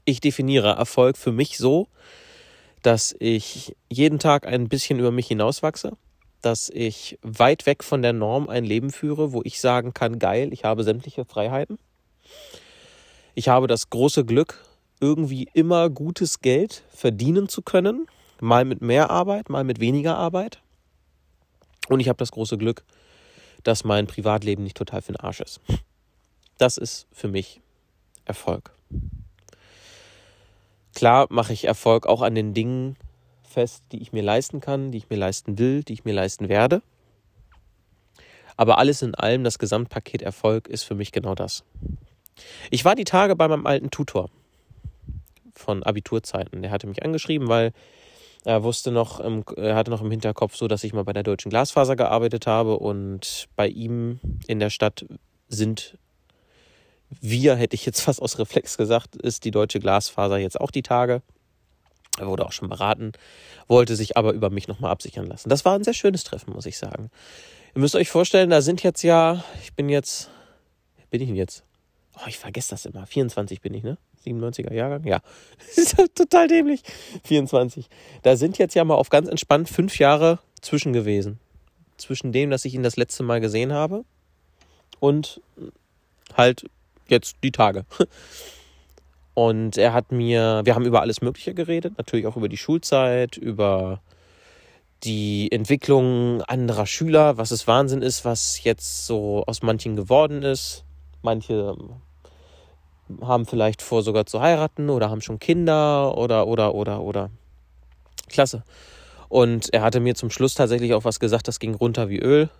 Ich 0.04 0.20
definiere 0.20 0.70
Erfolg 0.70 1.16
für 1.16 1.32
mich 1.32 1.58
so, 1.58 1.88
dass 2.82 3.14
ich 3.18 3.76
jeden 3.88 4.18
Tag 4.18 4.46
ein 4.46 4.68
bisschen 4.68 4.98
über 4.98 5.10
mich 5.10 5.26
hinauswachse, 5.26 5.92
dass 6.42 6.70
ich 6.70 7.18
weit 7.22 7.66
weg 7.66 7.82
von 7.82 8.02
der 8.02 8.12
Norm 8.12 8.48
ein 8.48 8.64
Leben 8.64 8.90
führe, 8.90 9.32
wo 9.32 9.42
ich 9.44 9.60
sagen 9.60 9.94
kann, 9.94 10.18
geil, 10.18 10.52
ich 10.52 10.64
habe 10.64 10.84
sämtliche 10.84 11.24
Freiheiten 11.24 11.78
ich 13.34 13.48
habe 13.48 13.66
das 13.66 13.90
große 13.90 14.24
Glück, 14.24 14.62
irgendwie 15.00 15.48
immer 15.54 15.88
gutes 15.88 16.40
Geld 16.40 16.82
verdienen 16.90 17.48
zu 17.48 17.62
können. 17.62 18.06
Mal 18.40 18.64
mit 18.64 18.82
mehr 18.82 19.10
Arbeit, 19.10 19.48
mal 19.48 19.64
mit 19.64 19.80
weniger 19.80 20.16
Arbeit. 20.16 20.60
Und 21.88 22.00
ich 22.00 22.08
habe 22.08 22.18
das 22.18 22.32
große 22.32 22.58
Glück, 22.58 22.84
dass 23.62 23.84
mein 23.84 24.06
Privatleben 24.06 24.62
nicht 24.62 24.76
total 24.76 25.02
für 25.02 25.12
den 25.12 25.20
Arsch 25.20 25.40
ist. 25.40 25.60
Das 26.60 26.76
ist 26.76 27.06
für 27.10 27.28
mich 27.28 27.62
Erfolg. 28.26 28.74
Klar 30.94 31.26
mache 31.30 31.54
ich 31.54 31.64
Erfolg 31.64 32.06
auch 32.06 32.20
an 32.20 32.34
den 32.34 32.52
Dingen 32.52 32.96
fest, 33.42 33.82
die 33.92 34.02
ich 34.02 34.12
mir 34.12 34.22
leisten 34.22 34.60
kann, 34.60 34.92
die 34.92 34.98
ich 34.98 35.08
mir 35.08 35.16
leisten 35.16 35.58
will, 35.58 35.82
die 35.82 35.94
ich 35.94 36.04
mir 36.04 36.12
leisten 36.12 36.50
werde. 36.50 36.82
Aber 38.58 38.76
alles 38.76 39.00
in 39.00 39.14
allem, 39.14 39.42
das 39.42 39.58
Gesamtpaket 39.58 40.20
Erfolg 40.20 40.68
ist 40.68 40.82
für 40.82 40.94
mich 40.94 41.12
genau 41.12 41.34
das. 41.34 41.64
Ich 42.70 42.84
war 42.84 42.94
die 42.94 43.04
Tage 43.04 43.36
bei 43.36 43.48
meinem 43.48 43.66
alten 43.66 43.90
Tutor 43.90 44.28
von 45.54 45.82
Abiturzeiten. 45.82 46.60
Der 46.60 46.70
hatte 46.70 46.86
mich 46.86 47.02
angeschrieben, 47.02 47.48
weil 47.48 47.72
er 48.44 48.62
wusste 48.64 48.92
noch, 48.92 49.18
er 49.56 49.76
hatte 49.76 49.90
noch 49.90 50.02
im 50.02 50.10
Hinterkopf 50.10 50.56
so, 50.56 50.68
dass 50.68 50.84
ich 50.84 50.92
mal 50.92 51.04
bei 51.04 51.14
der 51.14 51.22
Deutschen 51.22 51.48
Glasfaser 51.48 51.96
gearbeitet 51.96 52.46
habe 52.46 52.78
und 52.78 53.48
bei 53.56 53.66
ihm 53.66 54.20
in 54.46 54.58
der 54.58 54.68
Stadt 54.68 55.06
sind 55.48 55.96
wir, 57.20 57.56
hätte 57.56 57.74
ich 57.74 57.86
jetzt 57.86 58.00
fast 58.02 58.22
aus 58.22 58.38
Reflex 58.38 58.76
gesagt, 58.76 59.16
ist 59.16 59.44
die 59.44 59.50
Deutsche 59.50 59.80
Glasfaser 59.80 60.38
jetzt 60.38 60.60
auch 60.60 60.70
die 60.70 60.82
Tage. 60.82 61.22
Er 62.18 62.26
wurde 62.26 62.44
auch 62.44 62.52
schon 62.52 62.68
beraten, 62.68 63.12
wollte 63.66 63.96
sich 63.96 64.16
aber 64.16 64.32
über 64.32 64.50
mich 64.50 64.68
nochmal 64.68 64.90
absichern 64.90 65.26
lassen. 65.26 65.48
Das 65.48 65.64
war 65.64 65.74
ein 65.74 65.84
sehr 65.84 65.94
schönes 65.94 66.24
Treffen, 66.24 66.52
muss 66.52 66.66
ich 66.66 66.76
sagen. 66.76 67.10
Ihr 67.74 67.80
müsst 67.80 67.94
euch 67.94 68.10
vorstellen, 68.10 68.50
da 68.50 68.62
sind 68.62 68.82
jetzt 68.82 69.02
ja, 69.02 69.44
ich 69.62 69.74
bin 69.74 69.88
jetzt, 69.88 70.28
bin 71.10 71.22
ich 71.22 71.28
denn 71.28 71.36
jetzt? 71.36 71.64
Oh, 72.16 72.26
ich 72.26 72.38
vergesse 72.38 72.70
das 72.70 72.84
immer. 72.84 73.06
24 73.06 73.60
bin 73.60 73.72
ich, 73.74 73.82
ne? 73.82 73.96
97er 74.26 74.74
Jahrgang? 74.74 75.06
Ja. 75.06 75.22
ist 75.76 75.96
total 76.14 76.48
dämlich. 76.48 76.82
24. 77.24 77.88
Da 78.22 78.36
sind 78.36 78.58
jetzt 78.58 78.74
ja 78.74 78.84
mal 78.84 78.96
auf 78.96 79.08
ganz 79.08 79.28
entspannt 79.28 79.68
fünf 79.68 79.98
Jahre 79.98 80.40
zwischen 80.60 80.92
gewesen. 80.92 81.38
Zwischen 81.96 82.32
dem, 82.32 82.50
dass 82.50 82.64
ich 82.64 82.74
ihn 82.74 82.82
das 82.82 82.96
letzte 82.96 83.22
Mal 83.22 83.40
gesehen 83.40 83.72
habe 83.72 84.04
und 84.98 85.40
halt 86.36 86.66
jetzt 87.10 87.36
die 87.42 87.52
Tage. 87.52 87.84
Und 89.34 89.76
er 89.76 89.92
hat 89.92 90.12
mir, 90.12 90.62
wir 90.64 90.74
haben 90.74 90.84
über 90.84 91.00
alles 91.00 91.20
Mögliche 91.22 91.54
geredet, 91.54 91.94
natürlich 91.98 92.26
auch 92.26 92.36
über 92.36 92.48
die 92.48 92.56
Schulzeit, 92.56 93.36
über 93.36 94.00
die 95.04 95.50
Entwicklung 95.50 96.42
anderer 96.42 96.86
Schüler, 96.86 97.38
was 97.38 97.50
es 97.50 97.66
Wahnsinn 97.66 98.02
ist, 98.02 98.24
was 98.24 98.62
jetzt 98.64 99.06
so 99.06 99.44
aus 99.46 99.62
manchen 99.62 99.96
geworden 99.96 100.42
ist. 100.42 100.84
Manche 101.22 101.76
haben 103.22 103.46
vielleicht 103.46 103.82
vor, 103.82 104.02
sogar 104.02 104.26
zu 104.26 104.40
heiraten 104.40 104.90
oder 104.90 105.10
haben 105.10 105.20
schon 105.20 105.38
Kinder 105.38 106.16
oder, 106.16 106.46
oder, 106.46 106.74
oder, 106.74 107.00
oder. 107.00 107.30
Klasse. 108.28 108.62
Und 109.28 109.72
er 109.72 109.82
hatte 109.82 110.00
mir 110.00 110.14
zum 110.14 110.30
Schluss 110.30 110.54
tatsächlich 110.54 110.94
auch 110.94 111.04
was 111.04 111.20
gesagt, 111.20 111.48
das 111.48 111.60
ging 111.60 111.74
runter 111.74 112.08
wie 112.08 112.18
Öl. 112.18 112.50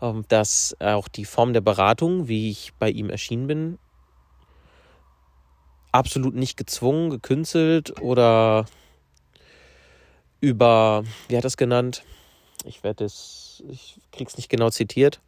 Ähm, 0.00 0.24
dass 0.28 0.76
auch 0.80 1.08
die 1.08 1.24
Form 1.24 1.52
der 1.52 1.60
Beratung, 1.60 2.28
wie 2.28 2.50
ich 2.50 2.72
bei 2.78 2.90
ihm 2.90 3.10
erschienen 3.10 3.46
bin, 3.46 3.78
absolut 5.92 6.34
nicht 6.34 6.56
gezwungen, 6.56 7.10
gekünstelt 7.10 8.00
oder 8.00 8.66
über, 10.40 11.04
wie 11.28 11.36
hat 11.36 11.44
er 11.44 11.48
es 11.48 11.56
genannt? 11.56 12.02
Ich 12.64 12.82
werde 12.82 13.04
es, 13.04 13.62
ich 13.68 14.00
krieg's 14.12 14.36
nicht 14.36 14.48
genau 14.48 14.70
zitiert. 14.70 15.20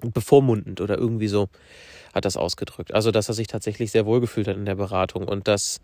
Bevormundend 0.00 0.80
oder 0.80 0.96
irgendwie 0.96 1.28
so 1.28 1.48
hat 2.14 2.24
das 2.24 2.36
ausgedrückt. 2.36 2.94
Also, 2.94 3.10
dass 3.10 3.28
er 3.28 3.34
sich 3.34 3.48
tatsächlich 3.48 3.90
sehr 3.90 4.06
wohl 4.06 4.20
gefühlt 4.20 4.48
hat 4.48 4.56
in 4.56 4.64
der 4.64 4.74
Beratung 4.74 5.28
und 5.28 5.46
dass 5.46 5.80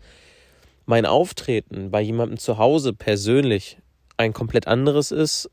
mein 0.85 1.05
Auftreten 1.05 1.91
bei 1.91 2.01
jemandem 2.01 2.37
zu 2.37 2.57
Hause 2.57 2.93
persönlich 2.93 3.77
ein 4.15 4.33
komplett 4.33 4.65
anderes 4.67 5.11
ist, 5.11 5.49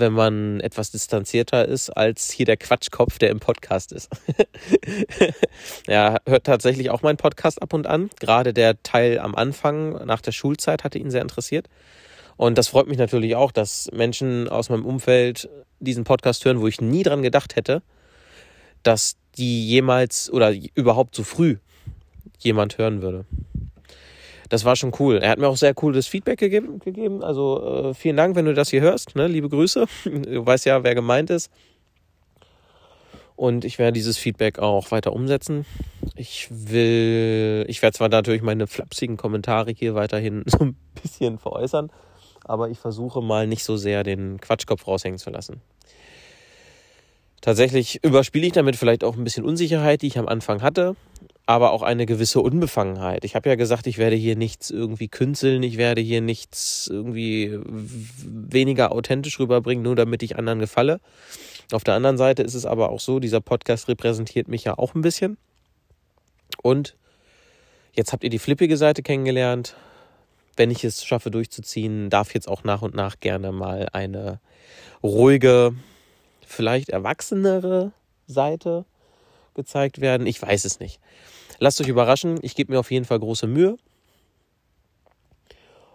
wenn 0.00 0.12
man 0.12 0.60
etwas 0.60 0.90
distanzierter 0.90 1.66
ist, 1.66 1.90
als 1.90 2.30
hier 2.30 2.46
der 2.46 2.56
Quatschkopf, 2.56 3.18
der 3.18 3.30
im 3.30 3.40
Podcast 3.40 3.92
ist. 3.92 4.10
er 5.86 6.20
hört 6.26 6.44
tatsächlich 6.44 6.90
auch 6.90 7.02
meinen 7.02 7.16
Podcast 7.16 7.62
ab 7.62 7.72
und 7.72 7.86
an. 7.86 8.10
Gerade 8.20 8.52
der 8.52 8.82
Teil 8.82 9.18
am 9.18 9.34
Anfang, 9.34 10.04
nach 10.06 10.20
der 10.20 10.32
Schulzeit, 10.32 10.84
hatte 10.84 10.98
ihn 10.98 11.10
sehr 11.10 11.22
interessiert. 11.22 11.68
Und 12.36 12.58
das 12.58 12.68
freut 12.68 12.88
mich 12.88 12.98
natürlich 12.98 13.36
auch, 13.36 13.52
dass 13.52 13.88
Menschen 13.92 14.48
aus 14.48 14.68
meinem 14.68 14.84
Umfeld 14.84 15.48
diesen 15.78 16.04
Podcast 16.04 16.44
hören, 16.44 16.60
wo 16.60 16.66
ich 16.66 16.80
nie 16.80 17.02
dran 17.02 17.22
gedacht 17.22 17.56
hätte, 17.56 17.82
dass 18.82 19.16
die 19.36 19.68
jemals 19.68 20.30
oder 20.30 20.52
überhaupt 20.74 21.14
so 21.14 21.22
früh 21.22 21.56
jemand 22.38 22.78
hören 22.78 23.02
würde. 23.02 23.24
Das 24.54 24.64
war 24.64 24.76
schon 24.76 24.92
cool. 25.00 25.16
Er 25.16 25.30
hat 25.30 25.40
mir 25.40 25.48
auch 25.48 25.56
sehr 25.56 25.74
cooles 25.74 26.06
Feedback 26.06 26.38
gegeben. 26.38 26.78
gegeben. 26.78 27.24
Also 27.24 27.88
äh, 27.88 27.94
vielen 27.94 28.16
Dank, 28.16 28.36
wenn 28.36 28.44
du 28.44 28.54
das 28.54 28.70
hier 28.70 28.82
hörst. 28.82 29.16
Ne? 29.16 29.26
Liebe 29.26 29.48
Grüße. 29.48 29.86
Du 30.04 30.46
weißt 30.46 30.64
ja, 30.66 30.84
wer 30.84 30.94
gemeint 30.94 31.28
ist. 31.28 31.50
Und 33.34 33.64
ich 33.64 33.80
werde 33.80 33.94
dieses 33.94 34.16
Feedback 34.16 34.60
auch 34.60 34.92
weiter 34.92 35.12
umsetzen. 35.12 35.66
Ich 36.14 36.46
will, 36.52 37.64
ich 37.66 37.82
werde 37.82 37.96
zwar 37.96 38.08
natürlich 38.08 38.42
meine 38.42 38.68
flapsigen 38.68 39.16
Kommentare 39.16 39.72
hier 39.72 39.96
weiterhin 39.96 40.44
so 40.46 40.58
ein 40.60 40.76
bisschen 41.02 41.40
veräußern, 41.40 41.90
aber 42.44 42.70
ich 42.70 42.78
versuche 42.78 43.22
mal 43.22 43.48
nicht 43.48 43.64
so 43.64 43.76
sehr 43.76 44.04
den 44.04 44.40
Quatschkopf 44.40 44.86
raushängen 44.86 45.18
zu 45.18 45.30
lassen. 45.30 45.62
Tatsächlich 47.40 48.04
überspiele 48.04 48.46
ich 48.46 48.52
damit 48.52 48.76
vielleicht 48.76 49.02
auch 49.02 49.16
ein 49.16 49.24
bisschen 49.24 49.44
Unsicherheit, 49.44 50.02
die 50.02 50.06
ich 50.06 50.16
am 50.16 50.28
Anfang 50.28 50.62
hatte, 50.62 50.94
aber 51.46 51.72
auch 51.72 51.82
eine 51.82 52.06
gewisse 52.06 52.40
Unbefangenheit. 52.40 53.24
Ich 53.24 53.34
habe 53.34 53.48
ja 53.48 53.54
gesagt, 53.54 53.86
ich 53.86 53.98
werde 53.98 54.16
hier 54.16 54.36
nichts 54.36 54.70
irgendwie 54.70 55.08
künzeln, 55.08 55.62
ich 55.62 55.76
werde 55.76 56.00
hier 56.00 56.22
nichts 56.22 56.88
irgendwie 56.90 57.58
weniger 57.66 58.92
authentisch 58.92 59.38
rüberbringen, 59.38 59.84
nur 59.84 59.94
damit 59.94 60.22
ich 60.22 60.36
anderen 60.36 60.58
gefalle. 60.58 61.00
Auf 61.72 61.84
der 61.84 61.94
anderen 61.94 62.16
Seite 62.16 62.42
ist 62.42 62.54
es 62.54 62.64
aber 62.64 62.90
auch 62.90 63.00
so, 63.00 63.20
dieser 63.20 63.40
Podcast 63.40 63.88
repräsentiert 63.88 64.48
mich 64.48 64.64
ja 64.64 64.78
auch 64.78 64.94
ein 64.94 65.02
bisschen. 65.02 65.36
Und 66.62 66.96
jetzt 67.92 68.12
habt 68.12 68.24
ihr 68.24 68.30
die 68.30 68.38
flippige 68.38 68.76
Seite 68.76 69.02
kennengelernt. 69.02 69.76
Wenn 70.56 70.70
ich 70.70 70.84
es 70.84 71.04
schaffe 71.04 71.30
durchzuziehen, 71.30 72.10
darf 72.10 72.32
jetzt 72.32 72.48
auch 72.48 72.64
nach 72.64 72.80
und 72.80 72.94
nach 72.94 73.20
gerne 73.20 73.52
mal 73.52 73.88
eine 73.92 74.40
ruhige, 75.02 75.74
vielleicht 76.46 76.90
erwachsenere 76.90 77.92
Seite 78.26 78.84
gezeigt 79.54 80.00
werden. 80.00 80.26
Ich 80.26 80.40
weiß 80.40 80.64
es 80.64 80.80
nicht. 80.80 81.00
Lasst 81.58 81.80
euch 81.80 81.88
überraschen. 81.88 82.38
Ich 82.42 82.54
gebe 82.54 82.72
mir 82.72 82.80
auf 82.80 82.90
jeden 82.90 83.04
Fall 83.04 83.18
große 83.18 83.46
Mühe. 83.46 83.76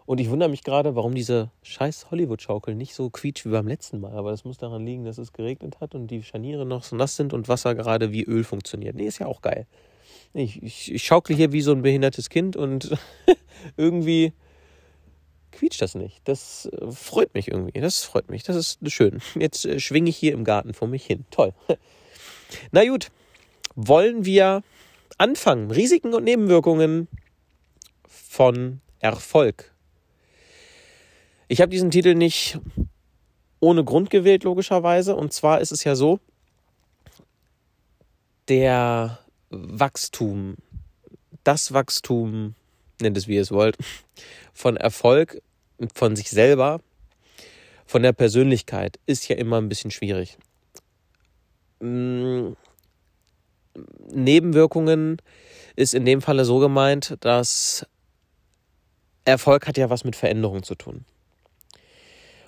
Und 0.05 0.19
ich 0.19 0.29
wundere 0.31 0.49
mich 0.49 0.63
gerade, 0.63 0.95
warum 0.95 1.13
diese 1.13 1.51
scheiß 1.61 2.09
Hollywood-Schaukel 2.09 2.73
nicht 2.73 2.95
so 2.95 3.11
quietscht 3.11 3.45
wie 3.45 3.49
beim 3.49 3.67
letzten 3.67 3.99
Mal. 3.99 4.13
Aber 4.13 4.31
das 4.31 4.43
muss 4.43 4.57
daran 4.57 4.83
liegen, 4.83 5.05
dass 5.05 5.19
es 5.19 5.33
geregnet 5.33 5.79
hat 5.81 5.93
und 5.93 6.07
die 6.07 6.23
Scharniere 6.23 6.65
noch 6.65 6.83
so 6.83 6.95
nass 6.95 7.15
sind 7.15 7.31
und 7.31 7.47
Wasser 7.47 7.75
gerade 7.75 8.11
wie 8.11 8.23
Öl 8.23 8.43
funktioniert. 8.43 8.95
Nee, 8.95 9.05
ist 9.05 9.19
ja 9.19 9.27
auch 9.27 9.41
geil. 9.41 9.67
Ich, 10.33 10.63
ich, 10.63 10.93
ich 10.93 11.03
schaukle 11.03 11.35
hier 11.35 11.51
wie 11.51 11.61
so 11.61 11.73
ein 11.73 11.83
behindertes 11.83 12.29
Kind 12.29 12.55
und 12.55 12.97
irgendwie 13.77 14.33
quietscht 15.51 15.81
das 15.81 15.93
nicht. 15.93 16.21
Das 16.23 16.65
äh, 16.65 16.91
freut 16.91 17.33
mich 17.35 17.49
irgendwie. 17.49 17.79
Das 17.79 18.03
freut 18.03 18.31
mich. 18.31 18.41
Das 18.41 18.55
ist 18.55 18.79
schön. 18.91 19.21
Jetzt 19.35 19.65
äh, 19.65 19.79
schwinge 19.79 20.09
ich 20.09 20.17
hier 20.17 20.33
im 20.33 20.43
Garten 20.43 20.73
vor 20.73 20.87
mich 20.87 21.05
hin. 21.05 21.25
Toll. 21.29 21.53
Na 22.71 22.83
gut. 22.85 23.11
Wollen 23.75 24.25
wir 24.25 24.63
anfangen? 25.19 25.69
Risiken 25.69 26.15
und 26.15 26.23
Nebenwirkungen 26.23 27.07
von 28.07 28.81
Erfolg. 28.99 29.71
Ich 31.47 31.61
habe 31.61 31.69
diesen 31.69 31.91
Titel 31.91 32.15
nicht 32.15 32.59
ohne 33.59 33.83
Grund 33.83 34.09
gewählt, 34.09 34.43
logischerweise. 34.43 35.15
Und 35.15 35.33
zwar 35.33 35.61
ist 35.61 35.71
es 35.71 35.83
ja 35.83 35.95
so, 35.95 36.19
der 38.47 39.19
Wachstum, 39.49 40.55
das 41.43 41.73
Wachstum, 41.73 42.55
nennt 43.01 43.17
es 43.17 43.27
wie 43.27 43.35
ihr 43.35 43.41
es 43.41 43.51
wollt, 43.51 43.77
von 44.53 44.77
Erfolg 44.77 45.41
von 45.95 46.15
sich 46.15 46.29
selber, 46.29 46.81
von 47.85 48.03
der 48.03 48.13
Persönlichkeit, 48.13 48.99
ist 49.05 49.27
ja 49.27 49.35
immer 49.35 49.57
ein 49.57 49.69
bisschen 49.69 49.91
schwierig. 49.91 50.38
Nebenwirkungen 54.11 55.17
ist 55.75 55.93
in 55.93 56.05
dem 56.05 56.21
Falle 56.21 56.45
so 56.45 56.59
gemeint, 56.59 57.17
dass 57.21 57.85
Erfolg 59.25 59.67
hat 59.67 59.77
ja 59.77 59.89
was 59.89 60.03
mit 60.03 60.15
Veränderung 60.15 60.63
zu 60.63 60.75
tun. 60.75 61.05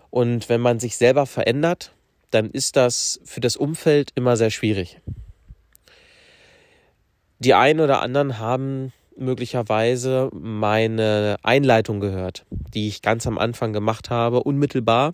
Und 0.09 0.49
wenn 0.49 0.61
man 0.61 0.79
sich 0.79 0.97
selber 0.97 1.25
verändert, 1.25 1.93
dann 2.31 2.49
ist 2.49 2.75
das 2.75 3.19
für 3.23 3.39
das 3.39 3.55
Umfeld 3.55 4.11
immer 4.15 4.35
sehr 4.37 4.51
schwierig. 4.51 4.99
Die 7.39 7.53
einen 7.53 7.79
oder 7.79 8.01
anderen 8.01 8.37
haben 8.37 8.93
möglicherweise 9.17 10.29
meine 10.33 11.37
Einleitung 11.43 11.99
gehört, 11.99 12.45
die 12.49 12.87
ich 12.87 13.01
ganz 13.01 13.27
am 13.27 13.37
Anfang 13.37 13.73
gemacht 13.73 14.09
habe, 14.09 14.43
unmittelbar 14.43 15.13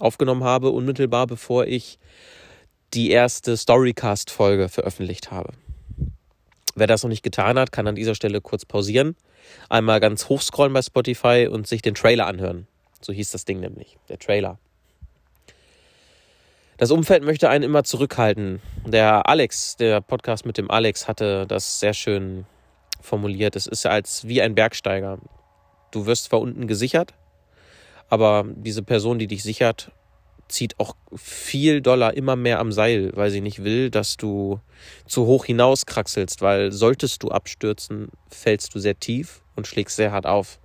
aufgenommen 0.00 0.44
habe, 0.44 0.70
unmittelbar 0.70 1.26
bevor 1.26 1.66
ich 1.66 1.98
die 2.94 3.10
erste 3.10 3.56
Storycast-Folge 3.56 4.68
veröffentlicht 4.68 5.30
habe. 5.30 5.52
Wer 6.76 6.86
das 6.86 7.02
noch 7.02 7.10
nicht 7.10 7.22
getan 7.22 7.58
hat, 7.58 7.72
kann 7.72 7.86
an 7.86 7.94
dieser 7.94 8.14
Stelle 8.14 8.40
kurz 8.40 8.64
pausieren, 8.64 9.16
einmal 9.68 10.00
ganz 10.00 10.28
hochscrollen 10.28 10.72
bei 10.72 10.82
Spotify 10.82 11.48
und 11.50 11.66
sich 11.66 11.82
den 11.82 11.94
Trailer 11.94 12.26
anhören. 12.26 12.66
So 13.00 13.12
hieß 13.12 13.32
das 13.32 13.44
Ding 13.44 13.60
nämlich, 13.60 13.98
der 14.08 14.18
Trailer. 14.18 14.58
Das 16.76 16.90
Umfeld 16.90 17.22
möchte 17.22 17.48
einen 17.48 17.64
immer 17.64 17.84
zurückhalten. 17.84 18.60
Der 18.86 19.28
Alex, 19.28 19.76
der 19.76 20.00
Podcast 20.00 20.44
mit 20.46 20.58
dem 20.58 20.70
Alex, 20.70 21.06
hatte 21.06 21.46
das 21.46 21.78
sehr 21.78 21.94
schön 21.94 22.46
formuliert. 23.00 23.54
Es 23.54 23.66
ist 23.66 23.86
als 23.86 24.26
wie 24.26 24.42
ein 24.42 24.54
Bergsteiger. 24.54 25.18
Du 25.92 26.06
wirst 26.06 26.24
zwar 26.24 26.40
unten 26.40 26.66
gesichert, 26.66 27.14
aber 28.08 28.44
diese 28.56 28.82
Person, 28.82 29.18
die 29.18 29.28
dich 29.28 29.42
sichert, 29.44 29.92
zieht 30.48 30.78
auch 30.78 30.94
viel 31.14 31.80
Dollar 31.80 32.14
immer 32.14 32.36
mehr 32.36 32.58
am 32.60 32.72
Seil, 32.72 33.10
weil 33.14 33.30
sie 33.30 33.40
nicht 33.40 33.64
will, 33.64 33.90
dass 33.90 34.16
du 34.16 34.60
zu 35.06 35.26
hoch 35.26 35.44
hinauskraxelst, 35.44 36.42
weil 36.42 36.72
solltest 36.72 37.22
du 37.22 37.28
abstürzen, 37.28 38.08
fällst 38.28 38.74
du 38.74 38.78
sehr 38.78 38.98
tief 38.98 39.40
und 39.56 39.66
schlägst 39.66 39.96
sehr 39.96 40.12
hart 40.12 40.26
auf. 40.26 40.58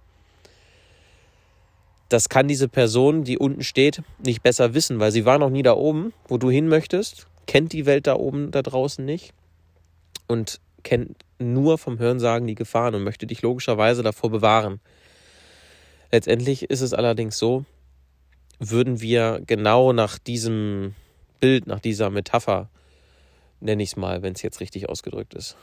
Das 2.10 2.28
kann 2.28 2.48
diese 2.48 2.68
Person, 2.68 3.24
die 3.24 3.38
unten 3.38 3.64
steht, 3.64 4.02
nicht 4.24 4.42
besser 4.42 4.74
wissen, 4.74 5.00
weil 5.00 5.12
sie 5.12 5.26
war 5.26 5.38
noch 5.38 5.52
nie 5.52 5.62
da 5.62 5.74
oben, 5.74 6.12
wo 6.28 6.38
du 6.38 6.50
hin 6.50 6.68
möchtest, 6.68 7.28
kennt 7.46 7.72
die 7.72 7.86
Welt 7.86 8.08
da 8.08 8.16
oben, 8.16 8.52
da 8.52 8.62
draußen 8.62 9.06
nicht 9.06 9.34
und 10.28 10.60
kennt 10.84 11.16
nur 11.38 11.78
vom 11.78 12.00
Hörensagen 12.00 12.48
die 12.48 12.56
Gefahren 12.56 12.96
und 12.96 13.04
möchte 13.04 13.28
dich 13.28 13.42
logischerweise 13.42 14.02
davor 14.04 14.32
bewahren. 14.32 14.80
Letztendlich 16.12 16.70
ist 16.70 16.82
es 16.82 16.94
allerdings 16.94 17.38
so, 17.38 17.66
würden 18.60 19.02
wir 19.02 19.42
genau 19.46 19.94
nach 19.94 20.20
diesem 20.20 20.94
Bild, 21.40 21.68
nach 21.68 21.80
dieser 21.80 22.10
Metapher, 22.10 22.70
nenne 23.62 23.84
ich 23.84 23.90
es 23.90 23.96
mal, 23.96 24.22
wenn 24.22 24.34
es 24.34 24.42
jetzt 24.42 24.60
richtig 24.60 24.90
ausgedrückt 24.90 25.34
ist, 25.34 25.58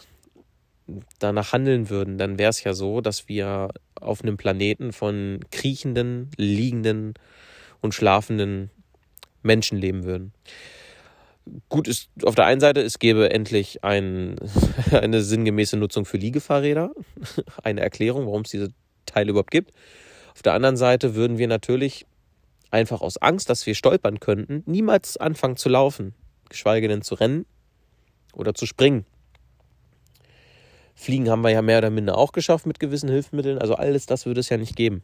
danach 1.18 1.52
handeln 1.52 1.90
würden, 1.90 2.18
dann 2.18 2.38
wäre 2.38 2.50
es 2.50 2.62
ja 2.62 2.72
so, 2.72 3.00
dass 3.00 3.28
wir 3.28 3.68
auf 4.00 4.22
einem 4.22 4.36
Planeten 4.36 4.92
von 4.92 5.40
kriechenden, 5.50 6.30
liegenden 6.36 7.14
und 7.80 7.94
schlafenden 7.94 8.70
Menschen 9.42 9.78
leben 9.78 10.04
würden. 10.04 10.32
Gut 11.68 11.86
ist 11.86 12.08
auf 12.24 12.34
der 12.34 12.46
einen 12.46 12.60
Seite, 12.60 12.80
es 12.80 12.98
gäbe 12.98 13.30
endlich 13.30 13.84
ein, 13.84 14.36
eine 14.90 15.22
sinngemäße 15.22 15.76
Nutzung 15.76 16.04
für 16.04 16.16
Liegefahrräder, 16.16 16.90
eine 17.62 17.80
Erklärung, 17.80 18.26
warum 18.26 18.42
es 18.42 18.50
diese 18.50 18.72
Teile 19.06 19.30
überhaupt 19.30 19.50
gibt. 19.50 19.72
Auf 20.34 20.42
der 20.42 20.54
anderen 20.54 20.76
Seite 20.76 21.14
würden 21.14 21.38
wir 21.38 21.48
natürlich 21.48 22.06
einfach 22.76 23.00
aus 23.00 23.16
Angst, 23.16 23.48
dass 23.50 23.66
wir 23.66 23.74
stolpern 23.74 24.20
könnten, 24.20 24.62
niemals 24.66 25.16
anfangen 25.16 25.56
zu 25.56 25.68
laufen, 25.68 26.14
geschweige 26.48 26.88
denn 26.88 27.02
zu 27.02 27.14
rennen 27.14 27.46
oder 28.34 28.54
zu 28.54 28.66
springen. 28.66 29.06
Fliegen 30.94 31.28
haben 31.28 31.42
wir 31.42 31.50
ja 31.50 31.60
mehr 31.60 31.78
oder 31.78 31.90
minder 31.90 32.16
auch 32.16 32.32
geschafft 32.32 32.64
mit 32.64 32.80
gewissen 32.80 33.10
Hilfsmitteln. 33.10 33.58
Also 33.58 33.74
alles 33.74 34.06
das 34.06 34.24
würde 34.24 34.40
es 34.40 34.48
ja 34.48 34.56
nicht 34.56 34.76
geben. 34.76 35.02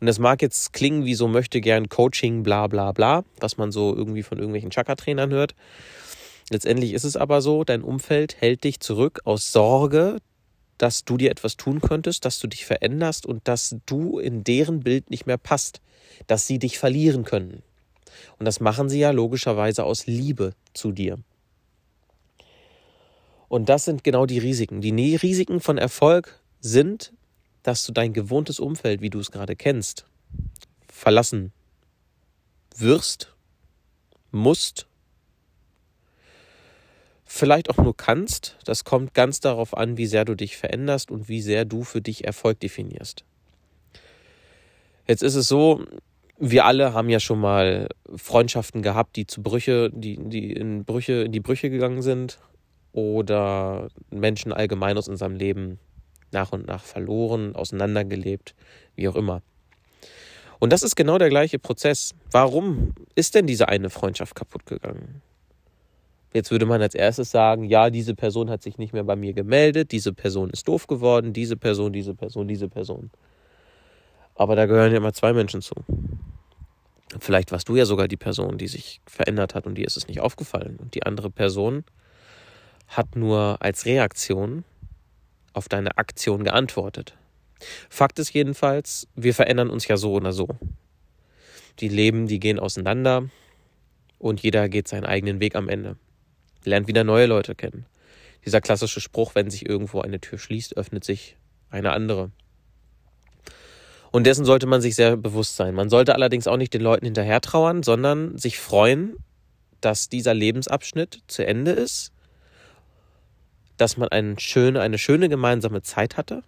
Und 0.00 0.06
das 0.06 0.18
mag 0.18 0.42
jetzt 0.42 0.72
klingen 0.72 1.04
wie 1.04 1.14
so 1.14 1.26
möchte 1.26 1.60
gern 1.60 1.88
Coaching, 1.88 2.42
bla 2.42 2.66
bla 2.66 2.92
bla, 2.92 3.24
was 3.40 3.56
man 3.56 3.72
so 3.72 3.94
irgendwie 3.96 4.22
von 4.22 4.38
irgendwelchen 4.38 4.70
Chakra-Trainern 4.70 5.32
hört. 5.32 5.54
Letztendlich 6.50 6.92
ist 6.92 7.04
es 7.04 7.16
aber 7.16 7.40
so, 7.40 7.64
dein 7.64 7.82
Umfeld 7.82 8.40
hält 8.40 8.64
dich 8.64 8.78
zurück 8.78 9.20
aus 9.24 9.50
Sorge, 9.50 10.18
dass 10.78 11.04
du 11.04 11.16
dir 11.16 11.30
etwas 11.30 11.56
tun 11.56 11.80
könntest, 11.80 12.24
dass 12.24 12.38
du 12.38 12.46
dich 12.46 12.66
veränderst 12.66 13.26
und 13.26 13.46
dass 13.46 13.76
du 13.86 14.18
in 14.18 14.44
deren 14.44 14.80
Bild 14.80 15.10
nicht 15.10 15.26
mehr 15.26 15.38
passt 15.38 15.80
dass 16.26 16.46
sie 16.46 16.58
dich 16.58 16.78
verlieren 16.78 17.24
können. 17.24 17.62
Und 18.38 18.46
das 18.46 18.60
machen 18.60 18.88
sie 18.88 19.00
ja 19.00 19.10
logischerweise 19.10 19.84
aus 19.84 20.06
Liebe 20.06 20.54
zu 20.72 20.92
dir. 20.92 21.18
Und 23.48 23.68
das 23.68 23.84
sind 23.84 24.04
genau 24.04 24.26
die 24.26 24.38
Risiken. 24.38 24.80
Die 24.80 25.16
Risiken 25.16 25.60
von 25.60 25.78
Erfolg 25.78 26.40
sind, 26.60 27.12
dass 27.62 27.84
du 27.84 27.92
dein 27.92 28.12
gewohntes 28.12 28.60
Umfeld, 28.60 29.00
wie 29.00 29.10
du 29.10 29.20
es 29.20 29.30
gerade 29.30 29.56
kennst, 29.56 30.06
verlassen 30.88 31.52
wirst, 32.76 33.34
musst, 34.30 34.86
vielleicht 37.34 37.68
auch 37.68 37.76
nur 37.76 37.96
kannst. 37.96 38.56
Das 38.64 38.84
kommt 38.84 39.12
ganz 39.12 39.40
darauf 39.40 39.76
an, 39.76 39.96
wie 39.96 40.06
sehr 40.06 40.24
du 40.24 40.34
dich 40.34 40.56
veränderst 40.56 41.10
und 41.10 41.28
wie 41.28 41.42
sehr 41.42 41.64
du 41.64 41.82
für 41.82 42.00
dich 42.00 42.24
Erfolg 42.24 42.60
definierst. 42.60 43.24
Jetzt 45.06 45.22
ist 45.22 45.34
es 45.34 45.48
so, 45.48 45.84
wir 46.38 46.64
alle 46.64 46.94
haben 46.94 47.10
ja 47.10 47.20
schon 47.20 47.40
mal 47.40 47.88
Freundschaften 48.16 48.82
gehabt, 48.82 49.16
die 49.16 49.26
zu 49.26 49.42
Brüche, 49.42 49.90
die, 49.92 50.16
die 50.16 50.52
in 50.52 50.84
Brüche, 50.84 51.24
in 51.24 51.32
die 51.32 51.40
Brüche 51.40 51.70
gegangen 51.70 52.02
sind 52.02 52.38
oder 52.92 53.88
Menschen 54.10 54.52
allgemein 54.52 54.96
aus 54.96 55.08
unserem 55.08 55.34
Leben 55.34 55.78
nach 56.30 56.52
und 56.52 56.66
nach 56.66 56.84
verloren, 56.84 57.54
auseinandergelebt, 57.54 58.54
wie 58.94 59.08
auch 59.08 59.16
immer. 59.16 59.42
Und 60.60 60.72
das 60.72 60.82
ist 60.82 60.94
genau 60.96 61.18
der 61.18 61.28
gleiche 61.28 61.58
Prozess. 61.58 62.14
Warum 62.30 62.94
ist 63.14 63.34
denn 63.34 63.46
diese 63.46 63.68
eine 63.68 63.90
Freundschaft 63.90 64.34
kaputt 64.34 64.66
gegangen? 64.66 65.20
Jetzt 66.34 66.50
würde 66.50 66.66
man 66.66 66.82
als 66.82 66.96
erstes 66.96 67.30
sagen, 67.30 67.62
ja, 67.62 67.90
diese 67.90 68.16
Person 68.16 68.50
hat 68.50 68.60
sich 68.60 68.76
nicht 68.76 68.92
mehr 68.92 69.04
bei 69.04 69.14
mir 69.14 69.34
gemeldet, 69.34 69.92
diese 69.92 70.12
Person 70.12 70.50
ist 70.50 70.66
doof 70.66 70.88
geworden, 70.88 71.32
diese 71.32 71.56
Person, 71.56 71.92
diese 71.92 72.12
Person, 72.12 72.48
diese 72.48 72.68
Person. 72.68 73.12
Aber 74.34 74.56
da 74.56 74.66
gehören 74.66 74.90
ja 74.90 74.98
immer 74.98 75.12
zwei 75.12 75.32
Menschen 75.32 75.62
zu. 75.62 75.76
Vielleicht 77.20 77.52
warst 77.52 77.68
du 77.68 77.76
ja 77.76 77.86
sogar 77.86 78.08
die 78.08 78.16
Person, 78.16 78.58
die 78.58 78.66
sich 78.66 79.00
verändert 79.06 79.54
hat 79.54 79.64
und 79.64 79.76
dir 79.76 79.86
ist 79.86 79.96
es 79.96 80.08
nicht 80.08 80.20
aufgefallen. 80.20 80.76
Und 80.80 80.96
die 80.96 81.06
andere 81.06 81.30
Person 81.30 81.84
hat 82.88 83.14
nur 83.14 83.58
als 83.60 83.86
Reaktion 83.86 84.64
auf 85.52 85.68
deine 85.68 85.96
Aktion 85.98 86.42
geantwortet. 86.42 87.14
Fakt 87.88 88.18
ist 88.18 88.34
jedenfalls, 88.34 89.06
wir 89.14 89.34
verändern 89.34 89.70
uns 89.70 89.86
ja 89.86 89.96
so 89.96 90.12
oder 90.12 90.32
so. 90.32 90.48
Die 91.78 91.88
Leben, 91.88 92.26
die 92.26 92.40
gehen 92.40 92.58
auseinander 92.58 93.28
und 94.18 94.42
jeder 94.42 94.68
geht 94.68 94.88
seinen 94.88 95.04
eigenen 95.04 95.38
Weg 95.38 95.54
am 95.54 95.68
Ende. 95.68 95.96
Lernt 96.64 96.88
wieder 96.88 97.04
neue 97.04 97.26
Leute 97.26 97.54
kennen. 97.54 97.86
Dieser 98.44 98.60
klassische 98.60 99.00
Spruch, 99.00 99.34
wenn 99.34 99.50
sich 99.50 99.68
irgendwo 99.68 100.00
eine 100.00 100.20
Tür 100.20 100.38
schließt, 100.38 100.76
öffnet 100.76 101.04
sich 101.04 101.36
eine 101.70 101.92
andere. 101.92 102.30
Und 104.10 104.24
dessen 104.24 104.44
sollte 104.44 104.66
man 104.66 104.80
sich 104.80 104.94
sehr 104.94 105.16
bewusst 105.16 105.56
sein. 105.56 105.74
Man 105.74 105.90
sollte 105.90 106.14
allerdings 106.14 106.46
auch 106.46 106.56
nicht 106.56 106.72
den 106.72 106.82
Leuten 106.82 107.04
hinterher 107.04 107.40
trauern, 107.40 107.82
sondern 107.82 108.38
sich 108.38 108.60
freuen, 108.60 109.16
dass 109.80 110.08
dieser 110.08 110.34
Lebensabschnitt 110.34 111.22
zu 111.26 111.44
Ende 111.44 111.72
ist, 111.72 112.12
dass 113.76 113.96
man 113.96 114.08
eine 114.08 114.38
schöne, 114.38 114.80
eine 114.80 114.98
schöne 114.98 115.28
gemeinsame 115.28 115.82
Zeit 115.82 116.16
hatte, 116.16 116.42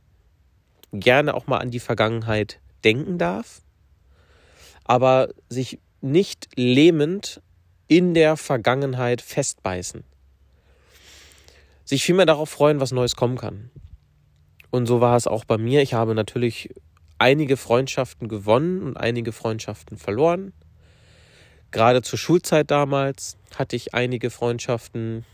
gerne 0.92 1.34
auch 1.34 1.46
mal 1.46 1.58
an 1.58 1.70
die 1.70 1.80
Vergangenheit 1.80 2.60
denken 2.84 3.18
darf, 3.18 3.62
aber 4.84 5.30
sich 5.48 5.80
nicht 6.00 6.48
lähmend 6.54 7.42
in 7.88 8.14
der 8.14 8.36
Vergangenheit 8.36 9.22
festbeißen. 9.22 10.04
Sich 11.84 12.02
vielmehr 12.02 12.26
darauf 12.26 12.50
freuen, 12.50 12.80
was 12.80 12.92
Neues 12.92 13.16
kommen 13.16 13.38
kann. 13.38 13.70
Und 14.70 14.86
so 14.86 15.00
war 15.00 15.16
es 15.16 15.26
auch 15.26 15.44
bei 15.44 15.56
mir. 15.56 15.82
Ich 15.82 15.94
habe 15.94 16.14
natürlich 16.14 16.74
einige 17.18 17.56
Freundschaften 17.56 18.28
gewonnen 18.28 18.82
und 18.82 18.96
einige 18.96 19.32
Freundschaften 19.32 19.96
verloren. 19.96 20.52
Gerade 21.70 22.02
zur 22.02 22.18
Schulzeit 22.18 22.70
damals 22.70 23.36
hatte 23.54 23.76
ich 23.76 23.94
einige 23.94 24.30
Freundschaften. 24.30 25.24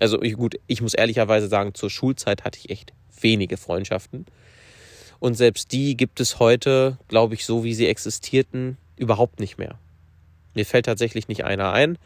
Also 0.00 0.22
ich, 0.22 0.34
gut, 0.34 0.56
ich 0.66 0.80
muss 0.80 0.94
ehrlicherweise 0.94 1.48
sagen, 1.48 1.74
zur 1.74 1.90
Schulzeit 1.90 2.44
hatte 2.44 2.58
ich 2.58 2.70
echt 2.70 2.92
wenige 3.20 3.56
Freundschaften. 3.56 4.26
Und 5.18 5.34
selbst 5.34 5.72
die 5.72 5.96
gibt 5.96 6.20
es 6.20 6.38
heute, 6.38 6.98
glaube 7.08 7.34
ich, 7.34 7.46
so 7.46 7.64
wie 7.64 7.74
sie 7.74 7.88
existierten, 7.88 8.76
überhaupt 8.96 9.40
nicht 9.40 9.58
mehr. 9.58 9.78
Mir 10.56 10.64
fällt 10.64 10.86
tatsächlich 10.86 11.28
nicht 11.28 11.44
einer 11.44 11.72
ein, 11.72 11.98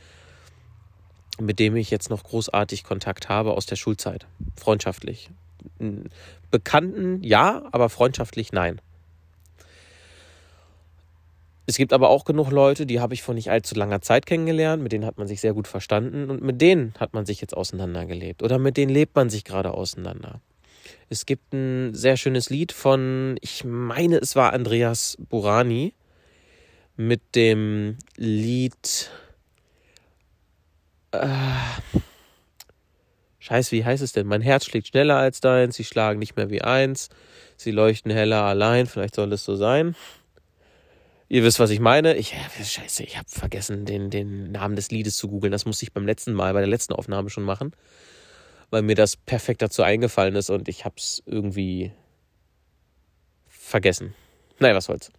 mit 1.41 1.61
dem 1.61 1.77
ich 1.77 1.91
jetzt 1.91 2.11
noch 2.11 2.25
großartig 2.25 2.83
Kontakt 2.83 3.29
habe 3.29 3.53
aus 3.53 3.65
der 3.65 3.77
Schulzeit. 3.77 4.27
Freundschaftlich. 4.57 5.31
Bekannten 6.51 7.23
ja, 7.23 7.63
aber 7.71 7.89
freundschaftlich 7.89 8.53
nein. 8.53 8.81
Es 11.67 11.77
gibt 11.77 11.93
aber 11.93 12.11
auch 12.11 12.25
genug 12.25 12.51
Leute, 12.51 12.87
die 12.87 12.99
habe 12.99 13.15
ich 13.15 13.23
vor 13.23 13.37
nicht 13.37 13.53
allzu 13.53 13.77
langer 13.77 14.03
Zeit 14.03 14.27
kennengelernt, 14.27 14.83
mit 14.83 14.91
denen 14.91 15.07
hat 15.07 15.17
man 15.17 15.29
sich 15.29 15.41
sehr 15.41 15.55
gut 15.55 15.69
verstanden 15.69 16.29
und 16.29 16.43
mit 16.43 16.61
denen 16.61 16.93
hat 16.99 17.15
man 17.15 17.27
sich 17.27 17.41
jetzt 17.41 17.57
auseinandergelebt 17.57 18.43
oder 18.43 18.59
mit 18.59 18.77
denen 18.77 18.91
lebt 18.91 19.15
man 19.15 19.31
sich 19.31 19.45
gerade 19.45 19.73
auseinander. 19.73 20.41
Es 21.09 21.25
gibt 21.25 21.53
ein 21.53 21.95
sehr 21.95 22.17
schönes 22.17 22.51
Lied 22.51 22.73
von, 22.73 23.37
ich 23.43 23.63
meine, 23.65 24.17
es 24.17 24.35
war 24.35 24.53
Andreas 24.53 25.17
Burani 25.29 25.95
mit 27.01 27.35
dem 27.35 27.97
Lied. 28.17 29.11
Äh, 31.13 31.29
Scheiße, 33.39 33.73
wie 33.73 33.85
heißt 33.87 34.03
es 34.03 34.13
denn? 34.13 34.27
Mein 34.27 34.43
Herz 34.43 34.67
schlägt 34.67 34.89
schneller 34.89 35.17
als 35.17 35.41
deins, 35.41 35.77
sie 35.77 35.85
schlagen 35.85 36.19
nicht 36.19 36.37
mehr 36.37 36.51
wie 36.51 36.61
eins, 36.61 37.09
sie 37.57 37.71
leuchten 37.71 38.13
heller 38.13 38.43
allein, 38.43 38.87
vielleicht 38.87 39.15
soll 39.15 39.33
es 39.33 39.45
so 39.45 39.57
sein. 39.57 39.97
Ihr 41.31 41.43
wisst, 41.43 41.59
was 41.59 41.71
ich 41.71 41.81
meine. 41.81 42.17
Ich, 42.17 42.35
scheiße, 42.63 43.03
ich 43.03 43.17
habe 43.17 43.29
vergessen, 43.31 43.87
den, 43.87 44.11
den 44.11 44.53
Namen 44.53 44.77
des 44.77 44.91
Liedes 44.91 45.17
zu 45.17 45.29
googeln. 45.29 45.53
Das 45.53 45.65
musste 45.65 45.85
ich 45.85 45.95
beim 45.95 46.05
letzten 46.05 46.35
Mal, 46.35 46.53
bei 46.53 46.61
der 46.61 46.69
letzten 46.69 46.93
Aufnahme 46.93 47.31
schon 47.31 47.45
machen, 47.45 47.73
weil 48.69 48.83
mir 48.83 48.95
das 48.95 49.17
perfekt 49.17 49.63
dazu 49.63 49.83
eingefallen 49.83 50.37
ist 50.37 50.51
und 50.51 50.69
ich 50.69 50.85
habe 50.85 50.97
es 50.99 51.23
irgendwie 51.25 51.93
vergessen. 53.49 54.13
Naja, 54.59 54.75
was 54.75 54.85
soll's. 54.85 55.11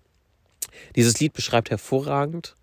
Dieses 0.96 1.20
Lied 1.20 1.34
beschreibt 1.34 1.70
hervorragend, 1.70 2.56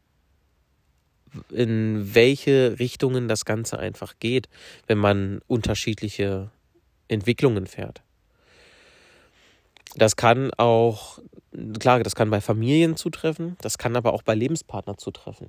in 1.50 2.14
welche 2.14 2.78
Richtungen 2.78 3.28
das 3.28 3.44
Ganze 3.44 3.78
einfach 3.78 4.14
geht, 4.18 4.48
wenn 4.86 4.98
man 4.98 5.40
unterschiedliche 5.46 6.50
Entwicklungen 7.08 7.66
fährt. 7.66 8.02
Das 9.96 10.16
kann 10.16 10.52
auch, 10.54 11.18
klar, 11.78 12.02
das 12.02 12.14
kann 12.14 12.30
bei 12.30 12.40
Familien 12.40 12.96
zutreffen, 12.96 13.56
das 13.60 13.78
kann 13.78 13.96
aber 13.96 14.12
auch 14.12 14.22
bei 14.22 14.34
Lebenspartnern 14.34 14.98
zutreffen. 14.98 15.48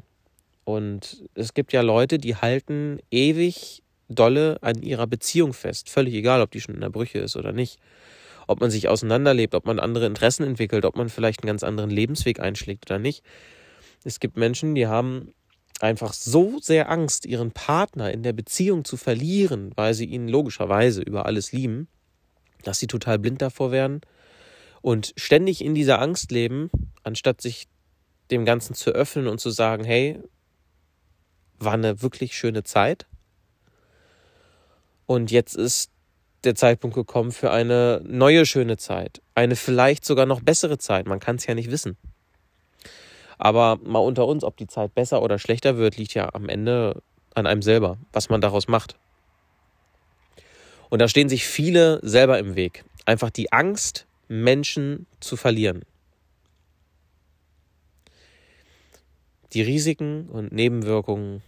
Und 0.63 1.23
es 1.35 1.53
gibt 1.53 1.73
ja 1.73 1.81
Leute, 1.81 2.17
die 2.17 2.35
halten 2.35 2.99
ewig 3.11 3.83
dolle 4.07 4.57
an 4.61 4.81
ihrer 4.81 5.07
Beziehung 5.07 5.53
fest. 5.53 5.89
Völlig 5.89 6.13
egal, 6.13 6.41
ob 6.41 6.51
die 6.51 6.61
schon 6.61 6.75
in 6.75 6.81
der 6.81 6.89
Brüche 6.89 7.19
ist 7.19 7.35
oder 7.35 7.51
nicht. 7.51 7.79
Ob 8.49 8.61
man 8.61 8.71
sich 8.71 8.87
auseinanderlebt, 8.87 9.53
ob 9.53 9.67
man 9.67 9.79
andere 9.79 10.07
Interessen 10.07 10.43
entwickelt, 10.43 10.83
ob 10.83 10.95
man 10.95 11.09
vielleicht 11.09 11.43
einen 11.43 11.49
ganz 11.49 11.61
anderen 11.61 11.91
Lebensweg 11.91 12.39
einschlägt 12.39 12.89
oder 12.89 12.97
nicht. 12.97 13.23
Es 14.03 14.19
gibt 14.19 14.37
Menschen, 14.37 14.73
die 14.73 14.87
haben 14.87 15.35
einfach 15.79 16.13
so 16.13 16.57
sehr 16.59 16.89
Angst, 16.89 17.27
ihren 17.27 17.51
Partner 17.51 18.11
in 18.11 18.23
der 18.23 18.33
Beziehung 18.33 18.85
zu 18.85 18.97
verlieren, 18.97 19.71
weil 19.75 19.93
sie 19.93 20.05
ihn 20.05 20.27
logischerweise 20.27 21.03
über 21.03 21.27
alles 21.27 21.51
lieben, 21.51 21.89
dass 22.63 22.79
sie 22.79 22.87
total 22.87 23.19
blind 23.19 23.39
davor 23.43 23.71
werden 23.71 24.01
und 24.81 25.13
ständig 25.15 25.63
in 25.63 25.75
dieser 25.75 26.01
Angst 26.01 26.31
leben, 26.31 26.71
anstatt 27.03 27.41
sich 27.41 27.67
dem 28.31 28.45
Ganzen 28.45 28.73
zu 28.73 28.89
öffnen 28.89 29.27
und 29.27 29.39
zu 29.39 29.51
sagen, 29.51 29.83
hey, 29.83 30.19
war 31.59 31.73
eine 31.73 32.01
wirklich 32.01 32.35
schöne 32.35 32.63
Zeit. 32.63 33.05
Und 35.05 35.29
jetzt 35.29 35.55
ist 35.55 35.91
der 36.43 36.55
Zeitpunkt 36.55 36.95
gekommen 36.95 37.31
für 37.31 37.51
eine 37.51 38.01
neue 38.05 38.45
schöne 38.45 38.77
Zeit. 38.77 39.21
Eine 39.35 39.55
vielleicht 39.55 40.05
sogar 40.05 40.25
noch 40.25 40.41
bessere 40.41 40.77
Zeit. 40.77 41.07
Man 41.07 41.19
kann 41.19 41.35
es 41.35 41.45
ja 41.45 41.55
nicht 41.55 41.71
wissen. 41.71 41.97
Aber 43.37 43.79
mal 43.83 43.99
unter 43.99 44.27
uns, 44.27 44.43
ob 44.43 44.57
die 44.57 44.67
Zeit 44.67 44.93
besser 44.93 45.21
oder 45.21 45.39
schlechter 45.39 45.77
wird, 45.77 45.97
liegt 45.97 46.13
ja 46.13 46.33
am 46.33 46.49
Ende 46.49 47.01
an 47.35 47.47
einem 47.47 47.61
selber, 47.61 47.97
was 48.11 48.29
man 48.29 48.41
daraus 48.41 48.67
macht. 48.67 48.97
Und 50.89 50.99
da 50.99 51.07
stehen 51.07 51.29
sich 51.29 51.45
viele 51.45 51.99
selber 52.03 52.39
im 52.39 52.55
Weg. 52.55 52.83
Einfach 53.05 53.29
die 53.29 53.51
Angst, 53.51 54.07
Menschen 54.27 55.07
zu 55.19 55.37
verlieren. 55.37 55.83
Die 59.53 59.61
Risiken 59.61 60.27
und 60.29 60.51
Nebenwirkungen 60.51 61.41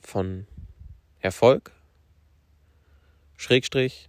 von 0.00 0.46
Erfolg, 1.20 1.72
Schrägstrich, 3.36 4.08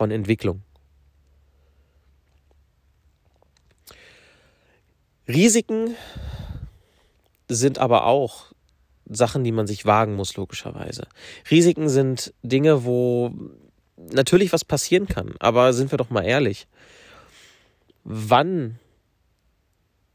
von 0.00 0.10
Entwicklung. 0.10 0.62
Risiken 5.28 5.94
sind 7.48 7.78
aber 7.78 8.06
auch 8.06 8.46
Sachen, 9.04 9.44
die 9.44 9.52
man 9.52 9.66
sich 9.66 9.84
wagen 9.84 10.14
muss, 10.14 10.38
logischerweise. 10.38 11.06
Risiken 11.50 11.90
sind 11.90 12.32
Dinge, 12.42 12.86
wo 12.86 13.34
natürlich 13.98 14.54
was 14.54 14.64
passieren 14.64 15.06
kann, 15.06 15.34
aber 15.38 15.74
sind 15.74 15.90
wir 15.92 15.98
doch 15.98 16.08
mal 16.08 16.24
ehrlich. 16.24 16.66
Wann 18.02 18.78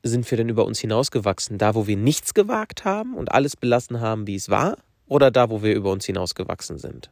sind 0.02 0.28
wir 0.32 0.40
denn 0.40 0.50
über 0.50 0.66
uns 0.66 0.80
hinausgewachsen? 0.80 1.60
Da, 1.60 1.76
wo 1.76 1.86
wir 1.86 1.96
nichts 1.96 2.34
gewagt 2.34 2.86
haben 2.86 3.14
und 3.14 3.32
alles 3.32 3.56
belassen 3.56 4.02
haben, 4.02 4.26
wie 4.26 4.36
es 4.36 4.50
war? 4.50 4.80
Oder 5.06 5.30
da, 5.30 5.52
wo 5.52 5.62
wir 5.62 5.76
über 5.76 5.92
uns 5.92 6.06
hinausgewachsen 6.06 6.80
sind? 6.80 7.12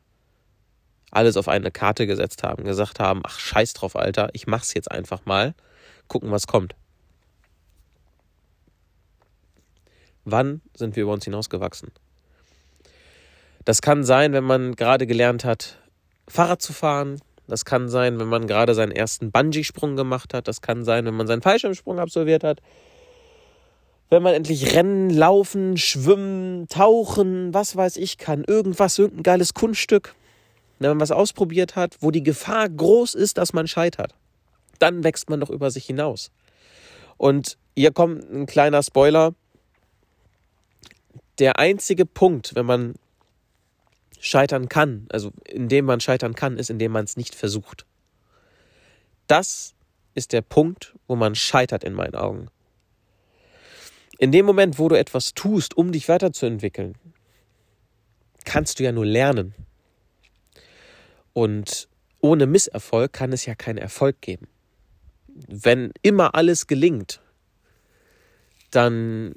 Alles 1.14 1.38
auf 1.38 1.48
eine 1.48 1.70
Karte 1.70 2.08
gesetzt 2.08 2.42
haben, 2.42 2.64
gesagt 2.64 3.00
haben, 3.00 3.22
ach 3.24 3.38
scheiß 3.40 3.74
drauf, 3.74 3.96
Alter, 3.96 4.30
ich 4.34 4.48
mach's 4.48 4.74
jetzt 4.74 4.90
einfach 4.90 5.26
mal, 5.26 5.54
gucken, 6.08 6.32
was 6.32 6.48
kommt. 6.48 6.74
Wann 10.26 10.62
sind 10.76 10.96
wir 10.96 11.04
über 11.04 11.14
uns 11.14 11.26
hinausgewachsen? 11.26 11.92
Das 13.64 13.84
kann 13.84 14.04
sein, 14.04 14.34
wenn 14.34 14.44
man 14.44 14.76
gerade 14.76 15.06
gelernt 15.06 15.46
hat, 15.46 15.78
Fahrrad 16.28 16.64
zu 16.64 16.74
fahren. 16.74 17.20
Das 17.48 17.64
kann 17.64 17.90
sein, 17.90 18.20
wenn 18.20 18.28
man 18.28 18.48
gerade 18.48 18.74
seinen 18.74 18.92
ersten 18.92 19.32
Bungee-Sprung 19.32 19.96
gemacht 19.96 20.34
hat. 20.34 20.48
Das 20.48 20.62
kann 20.62 20.84
sein, 20.84 21.06
wenn 21.06 21.14
man 21.14 21.28
seinen 21.28 21.44
Fallschirmsprung 21.44 22.00
absolviert 22.00 22.44
hat. 22.44 22.60
Wenn 24.10 24.24
man 24.24 24.34
endlich 24.34 24.74
rennen, 24.74 25.12
laufen, 25.12 25.78
schwimmen, 25.78 26.68
tauchen, 26.70 27.54
was 27.54 27.76
weiß 27.76 27.98
ich 27.98 28.18
kann, 28.18 28.44
irgendwas, 28.46 28.98
irgendein 28.98 29.24
geiles 29.24 29.54
Kunststück. 29.54 30.16
Wenn 30.80 30.90
man 30.90 31.00
was 31.00 31.12
ausprobiert 31.12 31.76
hat, 31.76 31.98
wo 32.02 32.12
die 32.12 32.24
Gefahr 32.24 32.70
groß 32.70 33.16
ist, 33.16 33.38
dass 33.38 33.54
man 33.54 33.68
scheitert, 33.68 34.16
dann 34.80 35.04
wächst 35.04 35.30
man 35.30 35.40
doch 35.40 35.50
über 35.50 35.72
sich 35.72 35.86
hinaus. 35.86 36.32
Und 37.18 37.58
hier 37.76 37.92
kommt 37.92 38.30
ein 38.32 38.46
kleiner 38.46 38.84
Spoiler. 38.84 39.34
Der 41.40 41.58
einzige 41.60 42.06
Punkt, 42.06 42.56
wenn 42.56 42.66
man 42.66 42.96
scheitern 44.20 44.70
kann, 44.70 45.08
also 45.10 45.32
indem 45.46 45.86
man 45.86 46.00
scheitern 46.00 46.36
kann, 46.36 46.58
ist, 46.58 46.70
indem 46.70 46.92
man 46.92 47.06
es 47.06 47.18
nicht 47.18 47.36
versucht. 47.36 47.86
Das 49.28 49.74
ist 50.16 50.32
der 50.32 50.42
Punkt, 50.42 50.96
wo 51.08 51.16
man 51.16 51.36
scheitert 51.36 51.84
in 51.84 51.94
meinen 51.94 52.16
Augen. 52.16 52.48
In 54.20 54.32
dem 54.32 54.46
Moment, 54.46 54.80
wo 54.80 54.88
du 54.90 54.96
etwas 54.96 55.34
tust, 55.34 55.76
um 55.76 55.92
dich 55.92 56.08
weiterzuentwickeln, 56.08 56.96
kannst 58.46 58.80
du 58.80 58.84
ja 58.84 58.92
nur 58.92 59.06
lernen. 59.06 59.54
Und 61.34 61.90
ohne 62.22 62.46
Misserfolg 62.46 63.12
kann 63.12 63.34
es 63.34 63.46
ja 63.46 63.56
keinen 63.56 63.78
Erfolg 63.78 64.22
geben. 64.22 64.48
Wenn 65.28 65.92
immer 66.02 66.36
alles 66.36 66.68
gelingt, 66.68 67.22
dann 68.72 69.34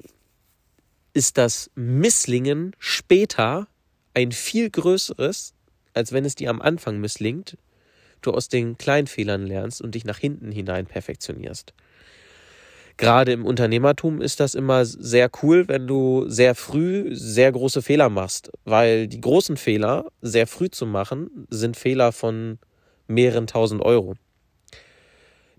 ist 1.13 1.37
das 1.37 1.71
Misslingen 1.75 2.75
später 2.77 3.67
ein 4.13 4.31
viel 4.31 4.69
größeres, 4.69 5.53
als 5.93 6.11
wenn 6.11 6.25
es 6.25 6.35
dir 6.35 6.49
am 6.49 6.61
Anfang 6.61 6.99
misslingt, 6.99 7.57
du 8.21 8.31
aus 8.31 8.49
den 8.49 8.77
kleinen 8.77 9.07
Fehlern 9.07 9.45
lernst 9.45 9.81
und 9.81 9.95
dich 9.95 10.05
nach 10.05 10.17
hinten 10.17 10.51
hinein 10.51 10.85
perfektionierst. 10.85 11.73
Gerade 12.97 13.31
im 13.31 13.45
Unternehmertum 13.45 14.21
ist 14.21 14.39
das 14.39 14.55
immer 14.55 14.83
sehr 14.83 15.29
cool, 15.43 15.67
wenn 15.67 15.85
du 15.85 16.27
sehr 16.27 16.55
früh 16.55 17.15
sehr 17.15 17.51
große 17.51 17.83
Fehler 17.83 18.09
machst, 18.09 18.51
weil 18.65 19.07
die 19.07 19.21
großen 19.21 19.55
Fehler 19.55 20.05
sehr 20.21 20.47
früh 20.47 20.69
zu 20.69 20.87
machen 20.87 21.47
sind 21.49 21.77
Fehler 21.77 22.11
von 22.11 22.57
mehreren 23.07 23.45
tausend 23.45 23.83
Euro. 23.83 24.15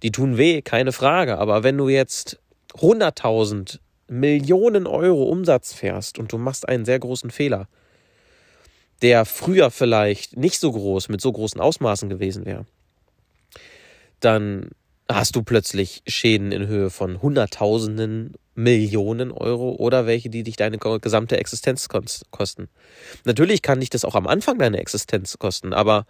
Die 0.03 0.11
tun 0.11 0.37
weh, 0.37 0.63
keine 0.63 0.91
Frage, 0.91 1.39
aber 1.39 1.63
wenn 1.63 1.79
du 1.79 1.89
jetzt 1.89 2.41
100.000 2.75 3.79
Millionen 4.09 4.87
Euro 4.87 5.25
Umsatz 5.25 5.73
fährst 5.73 6.19
und 6.19 6.33
du 6.33 6.39
machst 6.39 6.69
einen 6.69 6.85
sehr 6.85 6.99
großen 6.99 7.31
Fehler, 7.31 7.69
der 9.03 9.25
früher 9.25 9.71
vielleicht 9.71 10.37
nicht 10.37 10.59
so 10.59 10.73
groß, 10.73 11.09
mit 11.09 11.21
so 11.21 11.31
großen 11.33 11.61
Ausmaßen 11.61 12.09
gewesen 12.09 12.47
wäre, 12.47 12.67
dann 14.21 14.71
hast 15.11 15.37
du 15.37 15.43
plötzlich 15.43 16.03
Schäden 16.07 16.53
in 16.53 16.67
Höhe 16.67 16.91
von 16.91 17.23
Hunderttausenden, 17.23 18.35
Millionen 18.55 19.31
Euro 19.31 19.77
oder 19.77 20.07
welche, 20.07 20.31
die 20.31 20.43
dich 20.43 20.57
deine 20.57 20.79
gesamte 20.79 21.39
Existenz 21.39 21.89
kosten. 21.89 22.69
Natürlich 23.25 23.63
kann 23.63 23.81
dich 23.81 23.91
das 23.91 24.05
auch 24.05 24.17
am 24.17 24.27
Anfang 24.27 24.59
deine 24.59 24.79
Existenz 24.79 25.39
kosten, 25.39 25.73
aber 25.73 26.07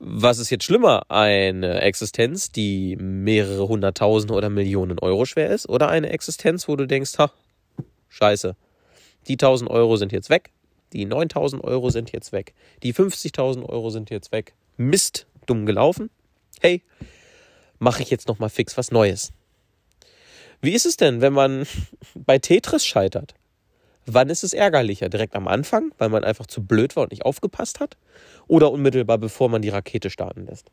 was 0.00 0.38
ist 0.38 0.50
jetzt 0.50 0.64
schlimmer? 0.64 1.08
Eine 1.08 1.80
Existenz, 1.80 2.50
die 2.50 2.96
mehrere 2.96 3.68
hunderttausend 3.68 4.32
oder 4.32 4.50
Millionen 4.50 4.98
Euro 4.98 5.24
schwer 5.24 5.50
ist 5.50 5.68
oder 5.68 5.88
eine 5.88 6.10
Existenz, 6.10 6.66
wo 6.66 6.74
du 6.74 6.86
denkst, 6.86 7.16
ha, 7.18 7.30
scheiße, 8.08 8.56
die 9.28 9.36
tausend 9.36 9.70
Euro 9.70 9.96
sind 9.96 10.12
jetzt 10.12 10.30
weg, 10.30 10.50
die 10.92 11.06
9000 11.06 11.62
Euro 11.62 11.90
sind 11.90 12.12
jetzt 12.12 12.32
weg. 12.32 12.54
Die 12.82 12.94
50.000 12.94 13.68
Euro 13.68 13.90
sind 13.90 14.10
jetzt 14.10 14.32
weg. 14.32 14.54
Mist, 14.76 15.26
dumm 15.46 15.66
gelaufen. 15.66 16.10
Hey, 16.60 16.82
mache 17.78 18.02
ich 18.02 18.10
jetzt 18.10 18.28
nochmal 18.28 18.50
fix 18.50 18.76
was 18.76 18.90
Neues. 18.90 19.32
Wie 20.60 20.72
ist 20.72 20.86
es 20.86 20.96
denn, 20.96 21.20
wenn 21.20 21.32
man 21.32 21.66
bei 22.14 22.38
Tetris 22.38 22.86
scheitert? 22.86 23.34
Wann 24.06 24.28
ist 24.28 24.44
es 24.44 24.52
ärgerlicher? 24.52 25.08
Direkt 25.08 25.34
am 25.34 25.48
Anfang, 25.48 25.92
weil 25.98 26.10
man 26.10 26.24
einfach 26.24 26.46
zu 26.46 26.62
blöd 26.62 26.94
war 26.96 27.04
und 27.04 27.10
nicht 27.10 27.24
aufgepasst 27.24 27.80
hat? 27.80 27.96
Oder 28.46 28.70
unmittelbar, 28.70 29.18
bevor 29.18 29.48
man 29.48 29.62
die 29.62 29.70
Rakete 29.70 30.10
starten 30.10 30.46
lässt? 30.46 30.70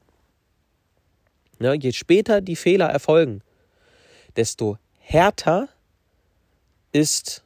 Ja, 1.59 1.73
je 1.73 1.91
später 1.93 2.41
die 2.41 2.55
Fehler 2.55 2.87
erfolgen, 2.87 3.41
desto 4.35 4.77
härter 4.99 5.69
ist 6.91 7.43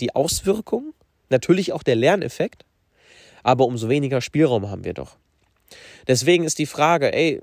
die 0.00 0.14
Auswirkung, 0.14 0.92
natürlich 1.30 1.72
auch 1.72 1.82
der 1.82 1.96
Lerneffekt, 1.96 2.64
aber 3.42 3.66
umso 3.66 3.88
weniger 3.88 4.20
Spielraum 4.20 4.70
haben 4.70 4.84
wir 4.84 4.94
doch. 4.94 5.16
Deswegen 6.06 6.44
ist 6.44 6.58
die 6.58 6.66
Frage, 6.66 7.14
ey, 7.14 7.40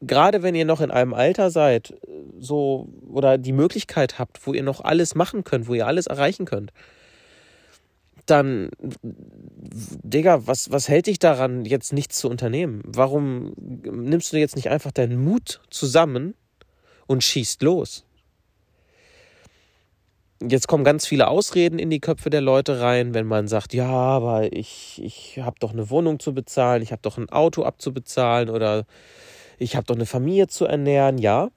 gerade 0.00 0.42
wenn 0.42 0.54
ihr 0.54 0.64
noch 0.64 0.80
in 0.80 0.90
einem 0.90 1.14
Alter 1.14 1.50
seid, 1.50 1.94
so 2.38 2.88
oder 3.08 3.38
die 3.38 3.52
Möglichkeit 3.52 4.18
habt, 4.18 4.46
wo 4.46 4.52
ihr 4.52 4.62
noch 4.62 4.82
alles 4.82 5.14
machen 5.14 5.44
könnt, 5.44 5.68
wo 5.68 5.74
ihr 5.74 5.86
alles 5.86 6.06
erreichen 6.06 6.44
könnt, 6.44 6.72
dann, 8.26 8.70
Digga, 9.02 10.46
was, 10.46 10.70
was 10.70 10.88
hält 10.88 11.06
dich 11.06 11.18
daran, 11.18 11.64
jetzt 11.64 11.92
nichts 11.92 12.18
zu 12.18 12.28
unternehmen? 12.28 12.82
Warum 12.84 13.52
nimmst 13.56 14.32
du 14.32 14.36
jetzt 14.36 14.56
nicht 14.56 14.68
einfach 14.68 14.90
deinen 14.90 15.22
Mut 15.22 15.60
zusammen 15.70 16.34
und 17.06 17.22
schießt 17.22 17.62
los? 17.62 18.04
Jetzt 20.42 20.68
kommen 20.68 20.84
ganz 20.84 21.06
viele 21.06 21.28
Ausreden 21.28 21.78
in 21.78 21.88
die 21.88 22.00
Köpfe 22.00 22.28
der 22.28 22.42
Leute 22.42 22.80
rein, 22.80 23.14
wenn 23.14 23.26
man 23.26 23.48
sagt, 23.48 23.72
ja, 23.72 23.88
aber 23.88 24.52
ich, 24.52 25.00
ich 25.02 25.38
habe 25.38 25.56
doch 25.60 25.72
eine 25.72 25.88
Wohnung 25.88 26.18
zu 26.18 26.34
bezahlen, 26.34 26.82
ich 26.82 26.92
habe 26.92 27.00
doch 27.02 27.16
ein 27.16 27.30
Auto 27.30 27.62
abzubezahlen 27.62 28.50
oder 28.50 28.84
ich 29.58 29.76
habe 29.76 29.86
doch 29.86 29.94
eine 29.94 30.06
Familie 30.06 30.48
zu 30.48 30.66
ernähren. 30.66 31.18
Ja, 31.18 31.50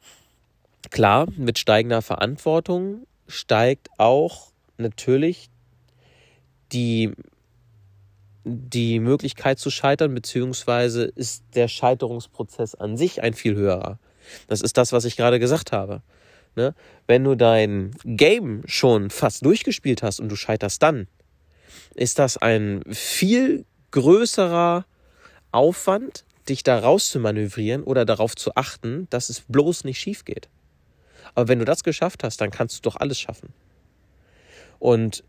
klar, 0.89 1.27
mit 1.35 1.59
steigender 1.59 2.01
Verantwortung 2.01 3.05
steigt 3.27 3.89
auch 3.97 4.51
natürlich 4.77 5.49
die, 6.71 7.12
die 8.43 8.99
Möglichkeit 8.99 9.59
zu 9.59 9.69
scheitern, 9.69 10.13
beziehungsweise 10.13 11.03
ist 11.03 11.43
der 11.55 11.67
Scheiterungsprozess 11.67 12.75
an 12.75 12.97
sich 12.97 13.21
ein 13.21 13.33
viel 13.33 13.55
höherer. 13.55 13.99
Das 14.47 14.62
ist 14.62 14.77
das, 14.77 14.93
was 14.93 15.05
ich 15.05 15.17
gerade 15.17 15.39
gesagt 15.39 15.71
habe. 15.71 16.01
Ne? 16.55 16.73
Wenn 17.07 17.23
du 17.23 17.35
dein 17.35 17.91
Game 18.03 18.63
schon 18.65 19.09
fast 19.09 19.45
durchgespielt 19.45 20.03
hast 20.03 20.19
und 20.19 20.29
du 20.29 20.35
scheiterst 20.35 20.81
dann, 20.81 21.07
ist 21.95 22.19
das 22.19 22.38
ein 22.38 22.83
viel 22.89 23.65
größerer 23.91 24.85
Aufwand, 25.51 26.25
dich 26.49 26.63
da 26.63 26.79
raus 26.79 27.09
zu 27.09 27.19
manövrieren 27.19 27.83
oder 27.83 28.05
darauf 28.05 28.35
zu 28.35 28.55
achten, 28.55 29.07
dass 29.09 29.29
es 29.29 29.41
bloß 29.47 29.83
nicht 29.83 29.99
schief 29.99 30.25
geht. 30.25 30.49
Aber 31.35 31.47
wenn 31.47 31.59
du 31.59 31.65
das 31.65 31.83
geschafft 31.83 32.23
hast, 32.23 32.41
dann 32.41 32.51
kannst 32.51 32.77
du 32.77 32.81
doch 32.89 32.95
alles 32.95 33.19
schaffen. 33.19 33.53
Und 34.79 35.23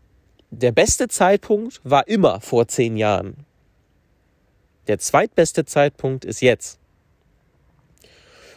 der 0.49 0.71
beste 0.71 1.07
Zeitpunkt 1.07 1.79
war 1.83 2.07
immer 2.07 2.41
vor 2.41 2.67
zehn 2.67 2.97
Jahren. 2.97 3.45
Der 4.87 4.99
zweitbeste 4.99 5.65
Zeitpunkt 5.65 6.25
ist 6.25 6.41
jetzt. 6.41 6.79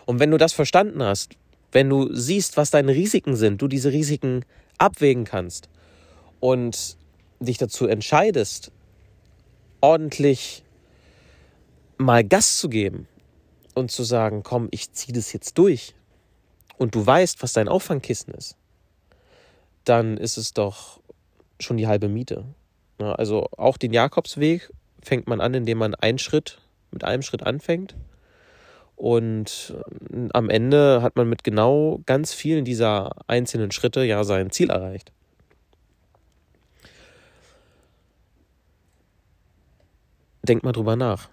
Und 0.06 0.18
wenn 0.18 0.30
du 0.30 0.38
das 0.38 0.52
verstanden 0.52 1.02
hast, 1.02 1.36
wenn 1.72 1.88
du 1.88 2.12
siehst, 2.12 2.56
was 2.56 2.70
deine 2.70 2.92
Risiken 2.92 3.36
sind, 3.36 3.60
du 3.60 3.68
diese 3.68 3.92
Risiken 3.92 4.44
abwägen 4.78 5.24
kannst 5.24 5.68
und 6.40 6.96
dich 7.40 7.58
dazu 7.58 7.86
entscheidest, 7.86 8.70
ordentlich 9.80 10.63
mal 11.96 12.24
Gas 12.24 12.58
zu 12.58 12.68
geben 12.68 13.08
und 13.74 13.90
zu 13.90 14.02
sagen, 14.02 14.42
komm, 14.42 14.68
ich 14.70 14.92
ziehe 14.92 15.14
das 15.14 15.32
jetzt 15.32 15.58
durch 15.58 15.94
und 16.76 16.94
du 16.94 17.04
weißt, 17.04 17.42
was 17.42 17.52
dein 17.52 17.68
Auffangkissen 17.68 18.34
ist, 18.34 18.56
dann 19.84 20.16
ist 20.16 20.36
es 20.36 20.52
doch 20.54 21.00
schon 21.60 21.76
die 21.76 21.86
halbe 21.86 22.08
Miete. 22.08 22.44
Also 22.98 23.48
auch 23.56 23.76
den 23.76 23.92
Jakobsweg 23.92 24.70
fängt 25.02 25.26
man 25.26 25.40
an, 25.40 25.54
indem 25.54 25.78
man 25.78 25.94
einen 25.94 26.18
Schritt 26.18 26.58
mit 26.90 27.04
einem 27.04 27.22
Schritt 27.22 27.42
anfängt. 27.42 27.94
Und 28.96 29.74
äh, 30.12 30.28
am 30.32 30.48
Ende 30.48 31.02
hat 31.02 31.16
man 31.16 31.28
mit 31.28 31.42
genau 31.42 32.00
ganz 32.06 32.32
vielen 32.32 32.64
dieser 32.64 33.10
einzelnen 33.28 33.72
Schritte 33.72 34.04
ja 34.04 34.22
sein 34.22 34.50
Ziel 34.50 34.70
erreicht. 34.70 35.12
Denkt 40.42 40.64
mal 40.64 40.72
drüber 40.72 40.94
nach. 40.94 41.28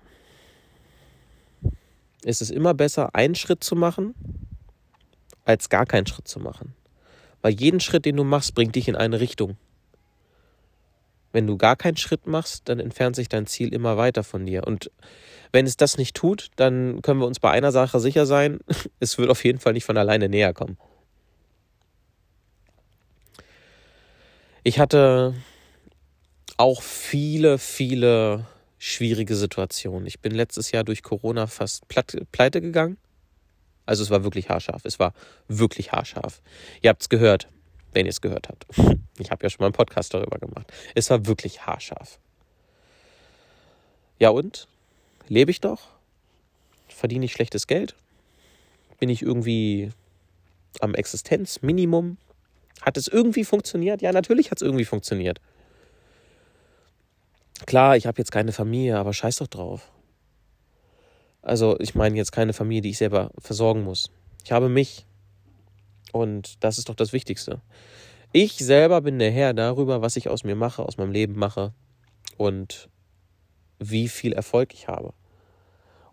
Ist 2.24 2.42
es 2.42 2.52
immer 2.52 2.74
besser, 2.74 3.16
einen 3.16 3.36
Schritt 3.36 3.64
zu 3.64 3.76
machen, 3.76 4.14
als 5.46 5.70
gar 5.70 5.86
keinen 5.86 6.06
Schritt 6.06 6.28
zu 6.28 6.40
machen? 6.40 6.76
Weil 7.42 7.54
jeden 7.54 7.80
Schritt, 7.80 8.06
den 8.06 8.18
du 8.18 8.24
machst, 8.24 8.54
bringt 8.54 8.76
dich 8.76 8.88
in 8.88 8.96
eine 8.96 9.20
Richtung. 9.20 9.58
Wenn 11.32 11.48
du 11.48 11.58
gar 11.58 11.76
keinen 11.76 11.98
Schritt 11.98 12.28
machst, 12.28 12.70
dann 12.70 12.80
entfernt 12.80 13.16
sich 13.16 13.30
dein 13.30 13.48
Ziel 13.48 13.74
immer 13.74 13.98
weiter 13.98 14.24
von 14.24 14.46
dir. 14.46 14.68
Und 14.68 14.92
wenn 15.52 15.66
es 15.66 15.78
das 15.78 15.98
nicht 15.98 16.16
tut, 16.16 16.50
dann 16.58 17.02
können 17.02 17.20
wir 17.20 17.28
uns 17.28 17.40
bei 17.40 17.50
einer 17.50 17.72
Sache 17.72 18.00
sicher 18.00 18.26
sein, 18.26 18.60
es 19.00 19.18
wird 19.18 19.30
auf 19.30 19.44
jeden 19.44 19.60
Fall 19.60 19.74
nicht 19.74 19.86
von 19.86 19.98
alleine 19.98 20.30
näher 20.30 20.54
kommen. 20.54 20.78
Ich 24.64 24.78
hatte 24.78 25.34
auch 26.58 26.84
viele, 26.84 27.58
viele 27.58 28.46
schwierige 28.82 29.36
Situationen. 29.36 30.08
Ich 30.08 30.20
bin 30.20 30.34
letztes 30.34 30.72
Jahr 30.72 30.84
durch 30.84 31.04
Corona 31.04 31.48
fast 31.48 31.88
pleite 31.88 32.62
gegangen. 32.62 32.98
Also 33.86 34.04
es 34.04 34.10
war 34.10 34.24
wirklich 34.24 34.50
haarscharf. 34.50 34.86
Es 34.86 35.00
war 35.00 35.14
wirklich 35.48 35.92
haarscharf. 35.92 36.42
Ihr 36.82 36.90
habt 36.90 37.02
es 37.02 37.10
gehört 37.10 37.48
wenn 37.94 38.06
ihr 38.06 38.12
es 38.12 38.22
gehört 38.22 38.50
habt. 38.50 38.66
Ich 39.20 39.30
habe 39.30 39.44
ja 39.44 39.52
schon 39.52 39.60
mal 39.60 39.68
einen 39.68 39.74
Podcast 39.74 40.16
darüber 40.16 40.40
gemacht. 40.40 40.74
Es 40.96 41.12
war 41.12 41.28
wirklich 41.28 41.68
haarscharf. 41.68 42.18
Ja 44.18 44.30
und? 44.30 44.68
Lebe 45.28 45.52
ich 45.52 45.62
doch? 45.62 45.90
Verdiene 46.88 47.26
ich 47.26 47.34
schlechtes 47.34 47.68
Geld? 47.68 47.94
Bin 49.00 49.10
ich 49.10 49.22
irgendwie 49.22 49.92
am 50.80 50.96
Existenzminimum? 50.96 52.18
Hat 52.82 52.98
es 52.98 53.08
irgendwie 53.08 53.44
funktioniert? 53.44 54.02
Ja, 54.02 54.12
natürlich 54.12 54.50
hat 54.50 54.58
es 54.58 54.64
irgendwie 54.64 54.86
funktioniert. 54.86 55.40
Klar, 57.66 57.96
ich 57.98 58.08
habe 58.08 58.18
jetzt 58.20 58.32
keine 58.32 58.52
Familie, 58.52 58.98
aber 58.98 59.14
scheiß 59.14 59.38
doch 59.38 59.48
drauf. 59.48 59.92
Also, 61.42 61.80
ich 61.80 61.96
meine 61.96 62.18
jetzt 62.18 62.32
keine 62.32 62.54
Familie, 62.54 62.82
die 62.82 62.90
ich 62.92 62.98
selber 62.98 63.32
versorgen 63.40 63.84
muss. 63.84 64.12
Ich 64.44 64.52
habe 64.52 64.70
mich. 64.70 65.06
Und 66.12 66.64
das 66.64 66.78
ist 66.78 66.90
doch 66.90 66.96
das 66.96 67.14
Wichtigste. 67.14 67.62
Ich 68.34 68.58
selber 68.58 69.02
bin 69.02 69.20
der 69.20 69.32
Herr 69.32 69.54
darüber, 69.54 70.02
was 70.02 70.16
ich 70.16 70.30
aus 70.30 70.44
mir 70.44 70.56
mache, 70.56 70.84
aus 70.84 70.98
meinem 70.98 71.12
Leben 71.12 71.36
mache 71.38 71.74
und 72.38 72.90
wie 73.80 74.08
viel 74.08 74.34
Erfolg 74.34 74.74
ich 74.74 74.88
habe. 74.88 75.14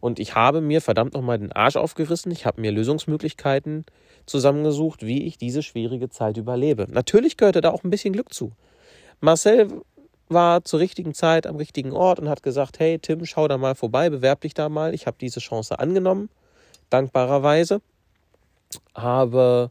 Und 0.01 0.19
ich 0.19 0.35
habe 0.35 0.61
mir 0.61 0.81
verdammt 0.81 1.15
nochmal 1.15 1.39
den 1.39 1.53
Arsch 1.53 1.77
aufgerissen. 1.77 2.31
Ich 2.31 2.47
habe 2.47 2.61
mir 2.61 2.71
Lösungsmöglichkeiten 2.71 3.85
zusammengesucht, 4.27 5.05
wie 5.05 5.25
ich 5.25 5.39
diese 5.39 5.63
schwierige 5.63 6.09
Zeit 6.09 6.37
überlebe. 6.37 6.87
Natürlich 6.91 7.37
gehörte 7.37 7.61
da 7.61 7.71
auch 7.71 7.85
ein 7.85 7.91
bisschen 7.91 8.13
Glück 8.13 8.33
zu. 8.33 8.53
Marcel 9.21 9.83
war 10.31 10.65
zur 10.65 10.81
richtigen 10.81 11.15
Zeit 11.15 11.47
am 11.47 11.57
richtigen 11.57 11.93
Ort 11.93 12.21
und 12.21 12.29
hat 12.29 12.43
gesagt, 12.43 12.79
hey 12.79 12.99
Tim, 12.99 13.25
schau 13.25 13.49
da 13.49 13.59
mal 13.59 13.75
vorbei, 13.75 14.11
bewerb 14.11 14.41
dich 14.43 14.55
da 14.55 14.69
mal. 14.69 14.95
Ich 14.95 15.07
habe 15.07 15.17
diese 15.21 15.41
Chance 15.41 15.79
angenommen, 15.79 16.29
dankbarerweise. 16.91 17.81
Habe 18.95 19.71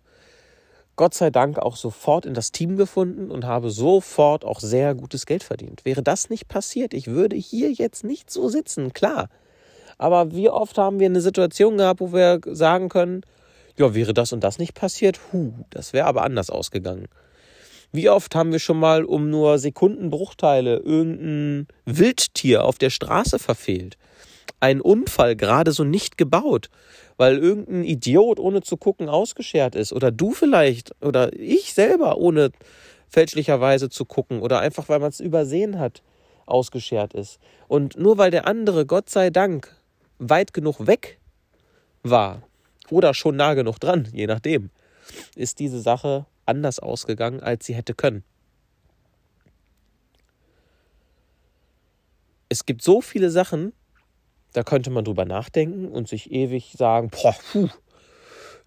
Gott 0.95 1.13
sei 1.13 1.29
Dank 1.29 1.59
auch 1.59 1.75
sofort 1.75 2.25
in 2.25 2.33
das 2.33 2.51
Team 2.51 2.75
gefunden 2.75 3.29
und 3.29 3.45
habe 3.45 3.69
sofort 3.69 4.43
auch 4.43 4.59
sehr 4.59 4.95
gutes 4.95 5.27
Geld 5.27 5.43
verdient. 5.43 5.85
Wäre 5.85 6.01
das 6.01 6.31
nicht 6.31 6.47
passiert, 6.47 6.93
ich 6.93 7.07
würde 7.07 7.35
hier 7.35 7.71
jetzt 7.71 8.03
nicht 8.03 8.31
so 8.31 8.49
sitzen, 8.49 8.93
klar. 8.93 9.29
Aber 9.99 10.31
wie 10.31 10.49
oft 10.49 10.77
haben 10.77 10.99
wir 10.99 11.05
eine 11.05 11.21
Situation 11.21 11.77
gehabt, 11.77 11.99
wo 11.99 12.13
wir 12.13 12.41
sagen 12.45 12.89
können, 12.89 13.21
ja, 13.77 13.93
wäre 13.93 14.13
das 14.13 14.33
und 14.33 14.43
das 14.43 14.57
nicht 14.57 14.73
passiert, 14.73 15.19
hu, 15.31 15.53
das 15.69 15.93
wäre 15.93 16.07
aber 16.07 16.23
anders 16.23 16.49
ausgegangen. 16.49 17.07
Wie 17.91 18.09
oft 18.09 18.35
haben 18.35 18.51
wir 18.51 18.59
schon 18.59 18.79
mal 18.79 19.05
um 19.05 19.29
nur 19.29 19.59
Sekundenbruchteile 19.59 20.77
irgendein 20.77 21.67
Wildtier 21.85 22.65
auf 22.65 22.77
der 22.77 22.89
Straße 22.89 23.39
verfehlt? 23.39 23.97
Ein 24.59 24.81
Unfall 24.81 25.35
gerade 25.35 25.71
so 25.71 25.83
nicht 25.83 26.17
gebaut 26.17 26.69
weil 27.17 27.39
irgendein 27.39 27.83
Idiot 27.83 28.39
ohne 28.39 28.61
zu 28.61 28.77
gucken 28.77 29.09
ausgeschert 29.09 29.75
ist 29.75 29.91
oder 29.91 30.11
du 30.11 30.31
vielleicht 30.31 30.95
oder 31.03 31.33
ich 31.33 31.73
selber 31.73 32.17
ohne 32.17 32.51
fälschlicherweise 33.09 33.89
zu 33.89 34.05
gucken 34.05 34.41
oder 34.41 34.59
einfach 34.59 34.87
weil 34.87 34.99
man 34.99 35.09
es 35.09 35.19
übersehen 35.19 35.79
hat 35.79 36.03
ausgeschert 36.45 37.13
ist. 37.13 37.39
Und 37.67 37.97
nur 37.97 38.17
weil 38.17 38.31
der 38.31 38.47
andere, 38.47 38.85
Gott 38.85 39.09
sei 39.09 39.29
Dank, 39.31 39.75
weit 40.17 40.53
genug 40.53 40.87
weg 40.87 41.19
war 42.03 42.43
oder 42.89 43.13
schon 43.13 43.35
nah 43.35 43.53
genug 43.53 43.79
dran, 43.79 44.07
je 44.13 44.27
nachdem, 44.27 44.69
ist 45.35 45.59
diese 45.59 45.81
Sache 45.81 46.25
anders 46.47 46.79
ausgegangen, 46.79 47.41
als 47.41 47.65
sie 47.65 47.75
hätte 47.75 47.93
können. 47.93 48.23
Es 52.49 52.65
gibt 52.65 52.81
so 52.81 53.01
viele 53.01 53.29
Sachen, 53.29 53.73
da 54.53 54.63
könnte 54.63 54.89
man 54.89 55.03
drüber 55.03 55.25
nachdenken 55.25 55.89
und 55.89 56.07
sich 56.07 56.31
ewig 56.31 56.73
sagen, 56.77 57.09
boah, 57.09 57.35
puh, 57.51 57.69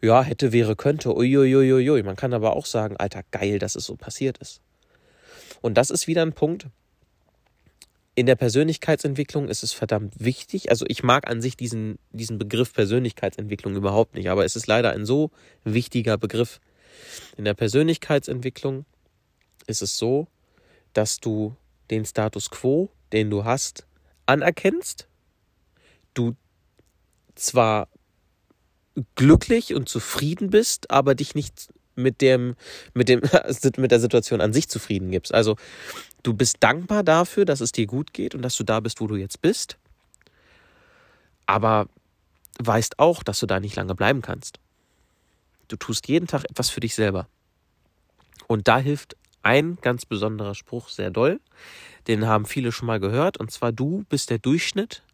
ja, 0.02 0.22
hätte, 0.22 0.52
wäre, 0.52 0.76
könnte, 0.76 1.14
uiuiuiui. 1.14 2.02
Man 2.02 2.16
kann 2.16 2.32
aber 2.32 2.56
auch 2.56 2.66
sagen, 2.66 2.96
Alter, 2.96 3.22
geil, 3.30 3.58
dass 3.58 3.76
es 3.76 3.84
so 3.84 3.96
passiert 3.96 4.38
ist. 4.38 4.60
Und 5.60 5.74
das 5.74 5.90
ist 5.90 6.06
wieder 6.06 6.22
ein 6.22 6.32
Punkt. 6.32 6.68
In 8.14 8.26
der 8.26 8.34
Persönlichkeitsentwicklung 8.34 9.48
ist 9.48 9.62
es 9.62 9.72
verdammt 9.72 10.14
wichtig. 10.18 10.70
Also 10.70 10.84
ich 10.88 11.02
mag 11.02 11.28
an 11.28 11.40
sich 11.40 11.56
diesen, 11.56 11.98
diesen 12.12 12.38
Begriff 12.38 12.72
Persönlichkeitsentwicklung 12.72 13.76
überhaupt 13.76 14.14
nicht, 14.14 14.30
aber 14.30 14.44
es 14.44 14.56
ist 14.56 14.66
leider 14.66 14.92
ein 14.92 15.06
so 15.06 15.30
wichtiger 15.64 16.18
Begriff. 16.18 16.60
In 17.36 17.44
der 17.44 17.54
Persönlichkeitsentwicklung 17.54 18.84
ist 19.66 19.82
es 19.82 19.96
so, 19.96 20.26
dass 20.92 21.20
du 21.20 21.56
den 21.90 22.04
Status 22.04 22.50
quo, 22.50 22.90
den 23.12 23.30
du 23.30 23.44
hast, 23.44 23.86
anerkennst, 24.26 25.08
du 26.14 26.34
zwar 27.34 27.88
glücklich 29.14 29.74
und 29.74 29.88
zufrieden 29.88 30.50
bist, 30.50 30.90
aber 30.90 31.14
dich 31.14 31.34
nicht 31.34 31.72
mit 31.94 32.20
dem, 32.20 32.56
mit 32.94 33.08
dem, 33.08 33.20
mit 33.76 33.90
der 33.90 34.00
Situation 34.00 34.40
an 34.40 34.52
sich 34.52 34.68
zufrieden 34.68 35.10
gibst. 35.10 35.32
Also 35.34 35.56
du 36.22 36.34
bist 36.34 36.56
dankbar 36.60 37.02
dafür, 37.02 37.44
dass 37.44 37.60
es 37.60 37.72
dir 37.72 37.86
gut 37.86 38.12
geht 38.12 38.34
und 38.34 38.42
dass 38.42 38.56
du 38.56 38.64
da 38.64 38.80
bist, 38.80 39.00
wo 39.00 39.06
du 39.06 39.16
jetzt 39.16 39.40
bist. 39.42 39.78
Aber 41.46 41.88
weißt 42.58 42.98
auch, 42.98 43.22
dass 43.22 43.40
du 43.40 43.46
da 43.46 43.60
nicht 43.60 43.76
lange 43.76 43.94
bleiben 43.94 44.22
kannst. 44.22 44.60
Du 45.70 45.76
tust 45.76 46.08
jeden 46.08 46.26
Tag 46.26 46.44
etwas 46.50 46.68
für 46.68 46.80
dich 46.80 46.96
selber. 46.96 47.28
Und 48.48 48.66
da 48.66 48.78
hilft 48.78 49.16
ein 49.42 49.78
ganz 49.80 50.04
besonderer 50.04 50.56
Spruch 50.56 50.88
sehr 50.88 51.10
doll. 51.12 51.40
Den 52.08 52.26
haben 52.26 52.44
viele 52.44 52.72
schon 52.72 52.86
mal 52.86 52.98
gehört. 52.98 53.36
Und 53.36 53.52
zwar, 53.52 53.70
du 53.70 54.04
bist 54.08 54.30
der 54.30 54.38
Durchschnitt 54.38 55.04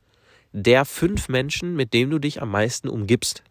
der 0.52 0.86
fünf 0.86 1.28
Menschen, 1.28 1.76
mit 1.76 1.92
denen 1.92 2.10
du 2.10 2.18
dich 2.18 2.40
am 2.40 2.50
meisten 2.50 2.88
umgibst. 2.88 3.42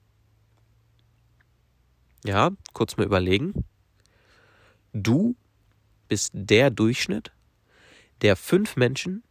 Ja, 2.26 2.50
kurz 2.74 2.98
mal 2.98 3.06
überlegen. 3.06 3.66
Du 4.92 5.36
bist 6.08 6.32
der 6.34 6.72
Durchschnitt 6.72 7.32
der 8.22 8.36
fünf 8.36 8.78
Menschen, 8.78 9.22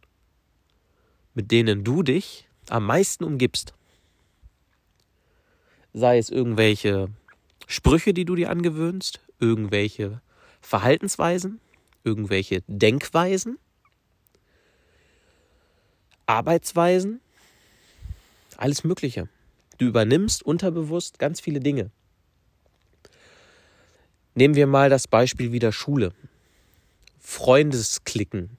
mit 1.33 1.51
denen 1.51 1.83
du 1.83 2.03
dich 2.03 2.47
am 2.69 2.85
meisten 2.85 3.25
umgibst. 3.25 3.73
Sei 5.91 6.17
es 6.17 6.29
irgendwelche 6.29 7.09
Sprüche, 7.67 8.13
die 8.13 8.25
du 8.25 8.35
dir 8.35 8.49
angewöhnst, 8.49 9.19
irgendwelche 9.39 10.21
Verhaltensweisen, 10.61 11.59
irgendwelche 12.03 12.63
Denkweisen, 12.67 13.57
Arbeitsweisen, 16.25 17.21
alles 18.57 18.83
Mögliche. 18.83 19.29
Du 19.77 19.85
übernimmst 19.85 20.43
unterbewusst 20.43 21.19
ganz 21.19 21.41
viele 21.41 21.59
Dinge. 21.59 21.91
Nehmen 24.33 24.55
wir 24.55 24.67
mal 24.67 24.89
das 24.89 25.07
Beispiel 25.07 25.51
wieder 25.51 25.71
Schule. 25.71 26.13
Freundesklicken. 27.19 28.57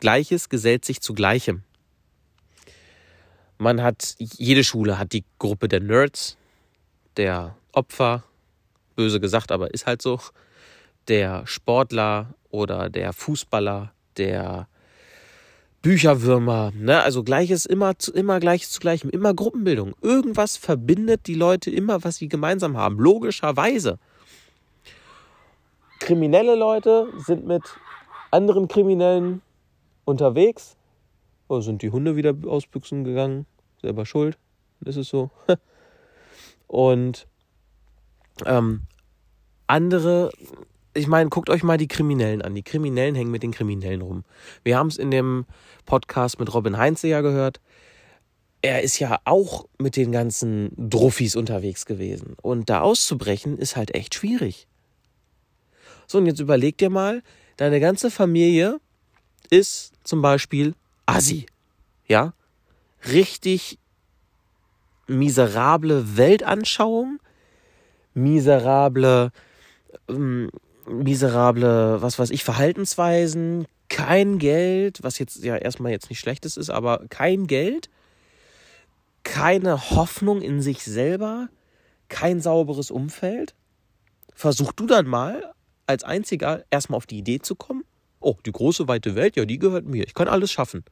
Gleiches 0.00 0.48
gesellt 0.48 0.84
sich 0.84 1.00
zu 1.00 1.14
Gleichem. 1.14 1.62
Man 3.58 3.82
hat, 3.82 4.16
jede 4.18 4.64
Schule 4.64 4.98
hat 4.98 5.12
die 5.12 5.24
Gruppe 5.38 5.68
der 5.68 5.80
Nerds, 5.80 6.36
der 7.16 7.56
Opfer, 7.72 8.24
böse 8.96 9.20
gesagt, 9.20 9.50
aber 9.50 9.72
ist 9.72 9.86
halt 9.86 10.02
so, 10.02 10.20
der 11.08 11.46
Sportler 11.46 12.34
oder 12.50 12.88
der 12.90 13.12
Fußballer, 13.12 13.92
der 14.16 14.68
Bücherwürmer, 15.82 16.72
ne? 16.76 17.02
Also 17.02 17.24
gleiches 17.24 17.66
immer 17.66 17.98
zu 17.98 18.12
immer 18.12 18.38
gleiches 18.38 18.70
zu 18.70 18.78
gleichem, 18.78 19.10
immer 19.10 19.34
Gruppenbildung. 19.34 19.94
Irgendwas 20.00 20.56
verbindet 20.56 21.26
die 21.26 21.34
Leute 21.34 21.70
immer, 21.70 22.04
was 22.04 22.16
sie 22.16 22.28
gemeinsam 22.28 22.76
haben, 22.76 22.98
logischerweise. 22.98 23.98
Kriminelle 25.98 26.54
Leute 26.54 27.08
sind 27.18 27.46
mit 27.46 27.62
anderen 28.30 28.68
Kriminellen 28.68 29.42
unterwegs. 30.04 30.76
Oh, 31.48 31.60
sind 31.60 31.82
die 31.82 31.90
Hunde 31.90 32.16
wieder 32.16 32.34
ausbüchsen 32.46 33.04
gegangen? 33.04 33.46
Selber 33.80 34.06
schuld. 34.06 34.38
Ist 34.84 35.02
so. 35.04 35.30
Und 36.68 37.26
ähm, 38.46 38.82
andere 39.66 40.30
ich 40.94 41.06
meine, 41.06 41.30
guckt 41.30 41.48
euch 41.48 41.62
mal 41.62 41.78
die 41.78 41.88
Kriminellen 41.88 42.42
an. 42.42 42.54
Die 42.54 42.62
Kriminellen 42.62 43.14
hängen 43.14 43.30
mit 43.30 43.42
den 43.42 43.52
Kriminellen 43.52 44.02
rum. 44.02 44.24
Wir 44.62 44.76
haben 44.76 44.88
es 44.88 44.98
in 44.98 45.10
dem 45.10 45.46
Podcast 45.86 46.38
mit 46.38 46.52
Robin 46.52 46.76
Heinze 46.76 47.08
ja 47.08 47.20
gehört. 47.22 47.60
Er 48.60 48.82
ist 48.82 48.98
ja 48.98 49.18
auch 49.24 49.66
mit 49.78 49.96
den 49.96 50.12
ganzen 50.12 50.70
Druffis 50.76 51.34
unterwegs 51.34 51.86
gewesen. 51.86 52.36
Und 52.42 52.68
da 52.68 52.80
auszubrechen 52.80 53.58
ist 53.58 53.76
halt 53.76 53.94
echt 53.94 54.14
schwierig. 54.14 54.68
So, 56.06 56.18
und 56.18 56.26
jetzt 56.26 56.40
überleg 56.40 56.78
dir 56.78 56.90
mal, 56.90 57.22
deine 57.56 57.80
ganze 57.80 58.10
Familie 58.10 58.78
ist 59.50 59.92
zum 60.04 60.22
Beispiel 60.22 60.74
Assi. 61.06 61.46
Ja? 62.06 62.34
Richtig 63.10 63.78
miserable 65.06 66.16
Weltanschauung, 66.16 67.18
miserable 68.14 69.32
ähm, 70.08 70.50
miserable, 70.86 72.00
was 72.02 72.18
weiß 72.18 72.30
ich, 72.30 72.44
Verhaltensweisen, 72.44 73.66
kein 73.88 74.38
Geld, 74.38 75.02
was 75.02 75.18
jetzt 75.18 75.42
ja 75.44 75.56
erstmal 75.56 75.92
jetzt 75.92 76.10
nicht 76.10 76.20
schlechtes 76.20 76.56
ist, 76.56 76.70
aber 76.70 77.04
kein 77.08 77.46
Geld, 77.46 77.90
keine 79.22 79.90
Hoffnung 79.90 80.42
in 80.42 80.62
sich 80.62 80.82
selber, 80.82 81.48
kein 82.08 82.40
sauberes 82.40 82.90
Umfeld. 82.90 83.54
Versuch 84.34 84.72
du 84.72 84.86
dann 84.86 85.06
mal 85.06 85.52
als 85.86 86.04
einziger 86.04 86.64
erstmal 86.70 86.96
auf 86.96 87.06
die 87.06 87.18
Idee 87.18 87.40
zu 87.40 87.54
kommen. 87.54 87.84
Oh, 88.20 88.36
die 88.46 88.52
große 88.52 88.88
weite 88.88 89.14
Welt, 89.14 89.36
ja, 89.36 89.44
die 89.44 89.58
gehört 89.58 89.84
mir. 89.84 90.06
Ich 90.06 90.14
kann 90.14 90.28
alles 90.28 90.50
schaffen. 90.50 90.84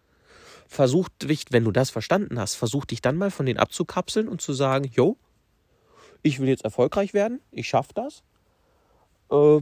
Versuch 0.69 1.09
dich, 1.23 1.47
wenn 1.51 1.65
du 1.65 1.73
das 1.73 1.91
verstanden 1.91 2.39
hast, 2.39 2.55
versuch 2.55 2.85
dich 2.85 3.01
dann 3.01 3.17
mal 3.17 3.31
von 3.31 3.47
denen 3.47 3.59
abzukapseln 3.59 4.29
und 4.29 4.41
zu 4.41 4.53
sagen, 4.53 4.91
yo, 4.95 5.17
ich 6.23 6.41
will 6.41 6.49
jetzt 6.49 6.65
erfolgreich 6.65 7.15
werden, 7.15 7.41
ich 7.51 7.69
schaffe 7.69 7.93
das. 7.95 8.23
Äh, 9.31 9.61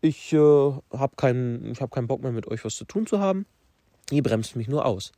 ich 0.00 0.32
äh, 0.32 0.38
habe 0.38 1.16
keinen, 1.16 1.74
hab 1.80 1.90
keinen 1.90 2.06
Bock 2.06 2.22
mehr 2.22 2.32
mit 2.32 2.46
euch 2.46 2.64
was 2.64 2.76
zu 2.76 2.84
tun 2.84 3.06
zu 3.06 3.20
haben. 3.20 3.46
Ihr 4.10 4.22
bremst 4.22 4.54
mich 4.56 4.68
nur 4.68 4.84
aus. 4.84 5.12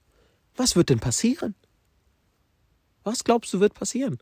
Was 0.54 0.76
wird 0.76 0.90
denn 0.90 1.00
passieren? 1.00 1.54
Was 3.02 3.24
glaubst 3.24 3.52
du 3.52 3.60
wird 3.60 3.74
passieren? 3.74 4.18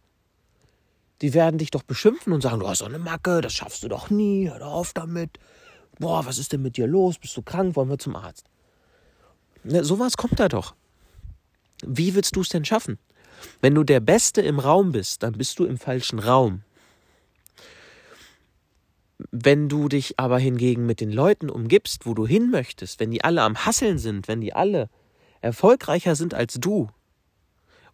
Die 1.20 1.32
werden 1.32 1.58
dich 1.58 1.70
doch 1.70 1.82
beschimpfen 1.82 2.32
und 2.32 2.42
sagen, 2.42 2.60
du 2.60 2.68
hast 2.68 2.78
so 2.78 2.84
eine 2.84 2.98
Macke, 2.98 3.40
das 3.40 3.52
schaffst 3.52 3.82
du 3.82 3.88
doch 3.88 4.10
nie, 4.10 4.48
hör 4.48 4.66
auf 4.66 4.92
damit. 4.92 5.38
Boah, 5.98 6.26
was 6.26 6.38
ist 6.38 6.52
denn 6.52 6.62
mit 6.62 6.76
dir 6.76 6.86
los? 6.86 7.18
Bist 7.18 7.36
du 7.36 7.42
krank? 7.42 7.76
Wollen 7.76 7.88
wir 7.88 7.98
zum 7.98 8.16
Arzt? 8.16 8.46
Ne, 9.62 9.84
sowas 9.84 10.16
kommt 10.16 10.40
da 10.40 10.48
doch. 10.48 10.74
Wie 11.86 12.14
willst 12.14 12.36
du 12.36 12.40
es 12.40 12.48
denn 12.48 12.64
schaffen? 12.64 12.98
Wenn 13.60 13.74
du 13.74 13.84
der 13.84 14.00
Beste 14.00 14.40
im 14.40 14.58
Raum 14.58 14.92
bist, 14.92 15.22
dann 15.22 15.32
bist 15.32 15.58
du 15.58 15.64
im 15.64 15.78
falschen 15.78 16.18
Raum. 16.18 16.62
Wenn 19.30 19.68
du 19.68 19.88
dich 19.88 20.18
aber 20.18 20.38
hingegen 20.38 20.86
mit 20.86 21.00
den 21.00 21.12
Leuten 21.12 21.48
umgibst, 21.48 22.04
wo 22.06 22.14
du 22.14 22.26
hin 22.26 22.50
möchtest, 22.50 23.00
wenn 23.00 23.10
die 23.10 23.24
alle 23.24 23.42
am 23.42 23.64
Hasseln 23.64 23.98
sind, 23.98 24.28
wenn 24.28 24.40
die 24.40 24.52
alle 24.52 24.88
erfolgreicher 25.40 26.16
sind 26.16 26.34
als 26.34 26.54
du 26.54 26.88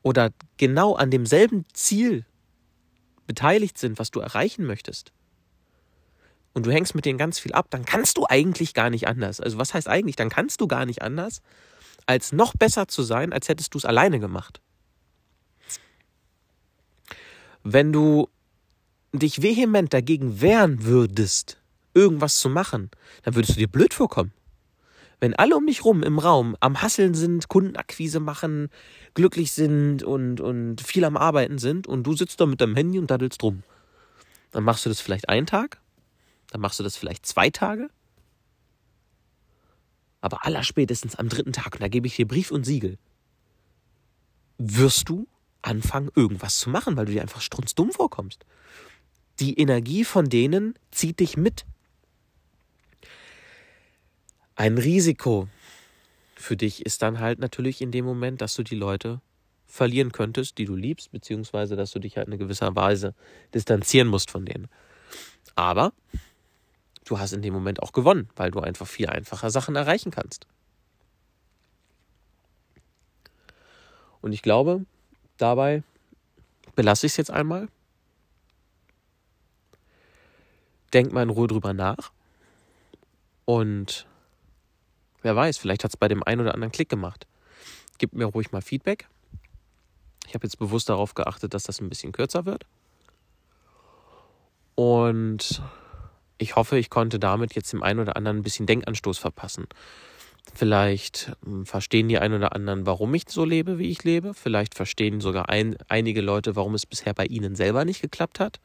oder 0.03 0.31
genau 0.57 0.95
an 0.95 1.11
demselben 1.11 1.65
Ziel 1.73 2.25
beteiligt 3.27 3.79
sind, 3.79 3.99
was 3.99 4.11
du 4.11 4.21
erreichen 4.21 4.65
möchtest, 4.65 5.13
und 6.53 6.67
du 6.67 6.73
hängst 6.73 6.95
mit 6.95 7.05
denen 7.05 7.19
ganz 7.19 7.39
viel 7.39 7.53
ab, 7.53 7.67
dann 7.71 7.85
kannst 7.85 8.17
du 8.17 8.27
eigentlich 8.29 8.75
gar 8.75 8.91
nicht 8.91 9.07
anders. 9.07 9.41
Also 9.41 9.59
was 9.59 9.75
heißt 9.75 9.89
eigentlich? 9.89 10.17
Dann 10.17 10.31
kannst 10.31 10.61
du 10.61 10.67
gar 10.67 10.85
nicht 10.85 11.03
anders, 11.03 11.43
als 12.07 12.33
noch 12.33 12.55
besser 12.55 12.89
zu 12.89 13.03
sein, 13.03 13.33
als 13.33 13.49
hättest 13.49 13.75
du 13.75 13.79
es 13.79 13.85
alleine 13.85 14.19
gemacht. 14.19 14.61
Wenn 17.63 17.93
du 17.93 18.29
dich 19.13 19.43
vehement 19.43 19.93
dagegen 19.93 20.41
wehren 20.41 20.85
würdest, 20.85 21.59
irgendwas 21.95 22.39
zu 22.39 22.49
machen, 22.49 22.91
dann 23.23 23.35
würdest 23.35 23.57
du 23.57 23.61
dir 23.61 23.69
blöd 23.69 23.93
vorkommen. 23.95 24.33
Wenn 25.19 25.35
alle 25.35 25.57
um 25.57 25.67
dich 25.67 25.85
rum 25.85 26.03
im 26.03 26.19
Raum 26.19 26.57
am 26.61 26.81
Hasseln 26.81 27.13
sind, 27.13 27.49
Kundenakquise 27.49 28.21
machen, 28.21 28.71
glücklich 29.13 29.53
sind 29.53 30.03
und, 30.03 30.41
und 30.41 30.81
viel 30.81 31.05
am 31.05 31.19
Arbeiten 31.19 31.59
sind 31.59 31.87
und 31.87 32.05
du 32.05 32.15
sitzt 32.15 32.41
da 32.41 32.47
mit 32.47 32.61
deinem 32.61 32.75
Handy 32.75 32.99
und 32.99 33.11
daddelst 33.11 33.43
drum, 33.43 33.63
dann 34.51 34.65
machst 34.65 34.87
du 34.87 34.89
das 34.89 35.01
vielleicht 35.01 35.29
einen 35.29 35.47
Tag, 35.47 35.81
dann 36.51 36.63
machst 36.63 36.79
du 36.79 36.83
das 36.83 36.97
vielleicht 36.97 37.27
zwei 37.27 37.51
Tage, 37.51 37.91
aber 40.23 40.47
allerspätestens 40.47 41.17
am 41.17 41.29
dritten 41.29 41.53
Tag, 41.53 41.75
und 41.75 41.83
da 41.83 41.89
gebe 41.89 42.07
ich 42.07 42.17
dir 42.17 42.27
Brief 42.27 42.51
und 42.51 42.65
Siegel, 42.65 42.97
wirst 44.57 45.09
du 45.11 45.27
anfangen, 45.63 46.11
irgendwas 46.15 46.59
zu 46.59 46.71
machen, 46.71 46.97
weil 46.97 47.07
du 47.07 47.13
dir 47.13 47.23
einfach 47.23 47.41
strunzdumm 47.41 47.93
vorkommst 47.93 48.45
die 49.41 49.59
Energie 49.59 50.05
von 50.05 50.29
denen 50.29 50.75
zieht 50.91 51.19
dich 51.19 51.37
mit. 51.37 51.65
Ein 54.55 54.77
Risiko 54.77 55.49
für 56.35 56.57
dich 56.57 56.85
ist 56.85 57.03
dann 57.03 57.19
halt 57.19 57.39
natürlich 57.39 57.81
in 57.81 57.91
dem 57.91 58.05
Moment, 58.05 58.43
dass 58.43 58.55
du 58.55 58.63
die 58.63 58.75
Leute 58.75 59.21
verlieren 59.67 60.13
könntest, 60.13 60.59
die 60.59 60.67
du 60.67 60.77
liebst, 60.77 61.11
beziehungsweise 61.13 61.77
dass 61.77 61.91
du 61.93 61.99
dich 61.99 62.17
halt 62.17 62.29
in 62.29 62.39
gewisser 62.39 62.75
Weise 62.77 63.15
distanzieren 63.55 64.09
musst 64.09 64.31
von 64.31 64.45
denen. 64.45 64.69
Aber 65.55 65.93
du 67.05 67.19
hast 67.19 67.33
in 67.33 67.43
dem 67.43 67.55
Moment 67.55 67.83
auch 67.83 67.93
gewonnen, 67.93 68.29
weil 68.37 68.51
du 68.51 68.61
einfach 68.61 68.87
viel 68.87 69.07
einfacher 69.07 69.51
Sachen 69.51 69.77
erreichen 69.77 70.11
kannst. 70.11 70.47
Und 74.21 74.33
ich 74.33 74.43
glaube, 74.43 74.85
dabei 75.43 75.83
belasse 76.75 77.07
ich 77.07 77.13
es 77.13 77.17
jetzt 77.17 77.31
einmal. 77.31 77.69
Denk 80.93 81.13
mal 81.13 81.23
in 81.23 81.31
Ruhe 81.31 81.47
drüber 81.47 81.73
nach. 81.73 82.11
Und 83.45 84.07
wer 85.23 85.37
weiß, 85.37 85.59
vielleicht 85.59 85.85
hat 85.85 85.91
es 85.91 85.97
bei 85.97 86.09
dem 86.09 86.23
einen 86.23 86.41
oder 86.41 86.55
anderen 86.55 86.73
Klick 86.73 86.89
gemacht. 86.89 87.27
Gib 87.99 88.13
mir 88.13 88.25
ruhig 88.25 88.53
mal 88.53 88.63
Feedback. 88.63 89.09
Ich 90.27 90.35
habe 90.35 90.47
jetzt 90.47 90.59
bewusst 90.59 90.89
darauf 90.89 91.15
geachtet, 91.15 91.55
dass 91.55 91.65
das 91.65 91.81
ein 91.81 91.89
bisschen 91.89 92.13
kürzer 92.13 92.47
wird. 92.47 92.65
Und 94.75 95.63
ich 96.39 96.57
hoffe, 96.57 96.79
ich 96.79 96.89
konnte 96.89 97.19
damit 97.19 97.55
jetzt 97.55 97.73
dem 97.73 97.83
einen 97.83 98.01
oder 98.01 98.17
anderen 98.17 98.39
ein 98.39 98.43
bisschen 98.43 98.67
Denkanstoß 98.67 99.19
verpassen. 99.19 99.67
Vielleicht 100.55 101.33
hm, 101.45 101.67
verstehen 101.67 102.09
die 102.09 102.19
einen 102.19 102.35
oder 102.35 102.55
anderen, 102.55 102.87
warum 102.87 103.15
ich 103.15 103.25
so 103.29 103.45
lebe, 103.45 103.79
wie 103.79 103.91
ich 103.91 104.05
lebe. 104.05 104.35
Vielleicht 104.35 104.75
verstehen 104.75 105.21
sogar 105.21 105.49
ein, 105.49 105.77
einige 105.89 106.21
Leute, 106.21 106.57
warum 106.57 106.75
es 106.75 106.87
bisher 106.87 107.15
bei 107.15 107.27
ihnen 107.27 107.55
selber 107.55 107.85
nicht 107.85 108.03
geklappt 108.03 108.41
hat. 108.41 108.61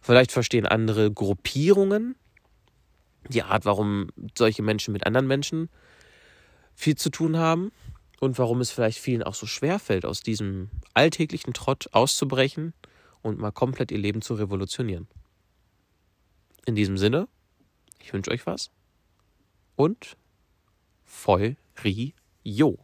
Vielleicht 0.00 0.32
verstehen 0.32 0.66
andere 0.66 1.10
Gruppierungen 1.12 2.16
die 3.28 3.42
Art, 3.42 3.64
warum 3.64 4.08
solche 4.36 4.62
Menschen 4.62 4.92
mit 4.92 5.06
anderen 5.06 5.26
Menschen 5.26 5.68
viel 6.74 6.96
zu 6.96 7.10
tun 7.10 7.36
haben 7.36 7.72
und 8.20 8.38
warum 8.38 8.60
es 8.60 8.70
vielleicht 8.70 8.98
vielen 8.98 9.22
auch 9.22 9.34
so 9.34 9.46
schwer 9.46 9.78
fällt, 9.78 10.04
aus 10.04 10.20
diesem 10.20 10.70
alltäglichen 10.94 11.52
Trott 11.52 11.88
auszubrechen 11.92 12.72
und 13.22 13.38
mal 13.38 13.50
komplett 13.50 13.90
ihr 13.90 13.98
Leben 13.98 14.22
zu 14.22 14.34
revolutionieren. 14.34 15.08
In 16.66 16.74
diesem 16.74 16.98
Sinne, 16.98 17.28
ich 18.00 18.12
wünsche 18.12 18.30
euch 18.30 18.46
was 18.46 18.70
und 19.76 20.16
Feurio. 21.08 22.78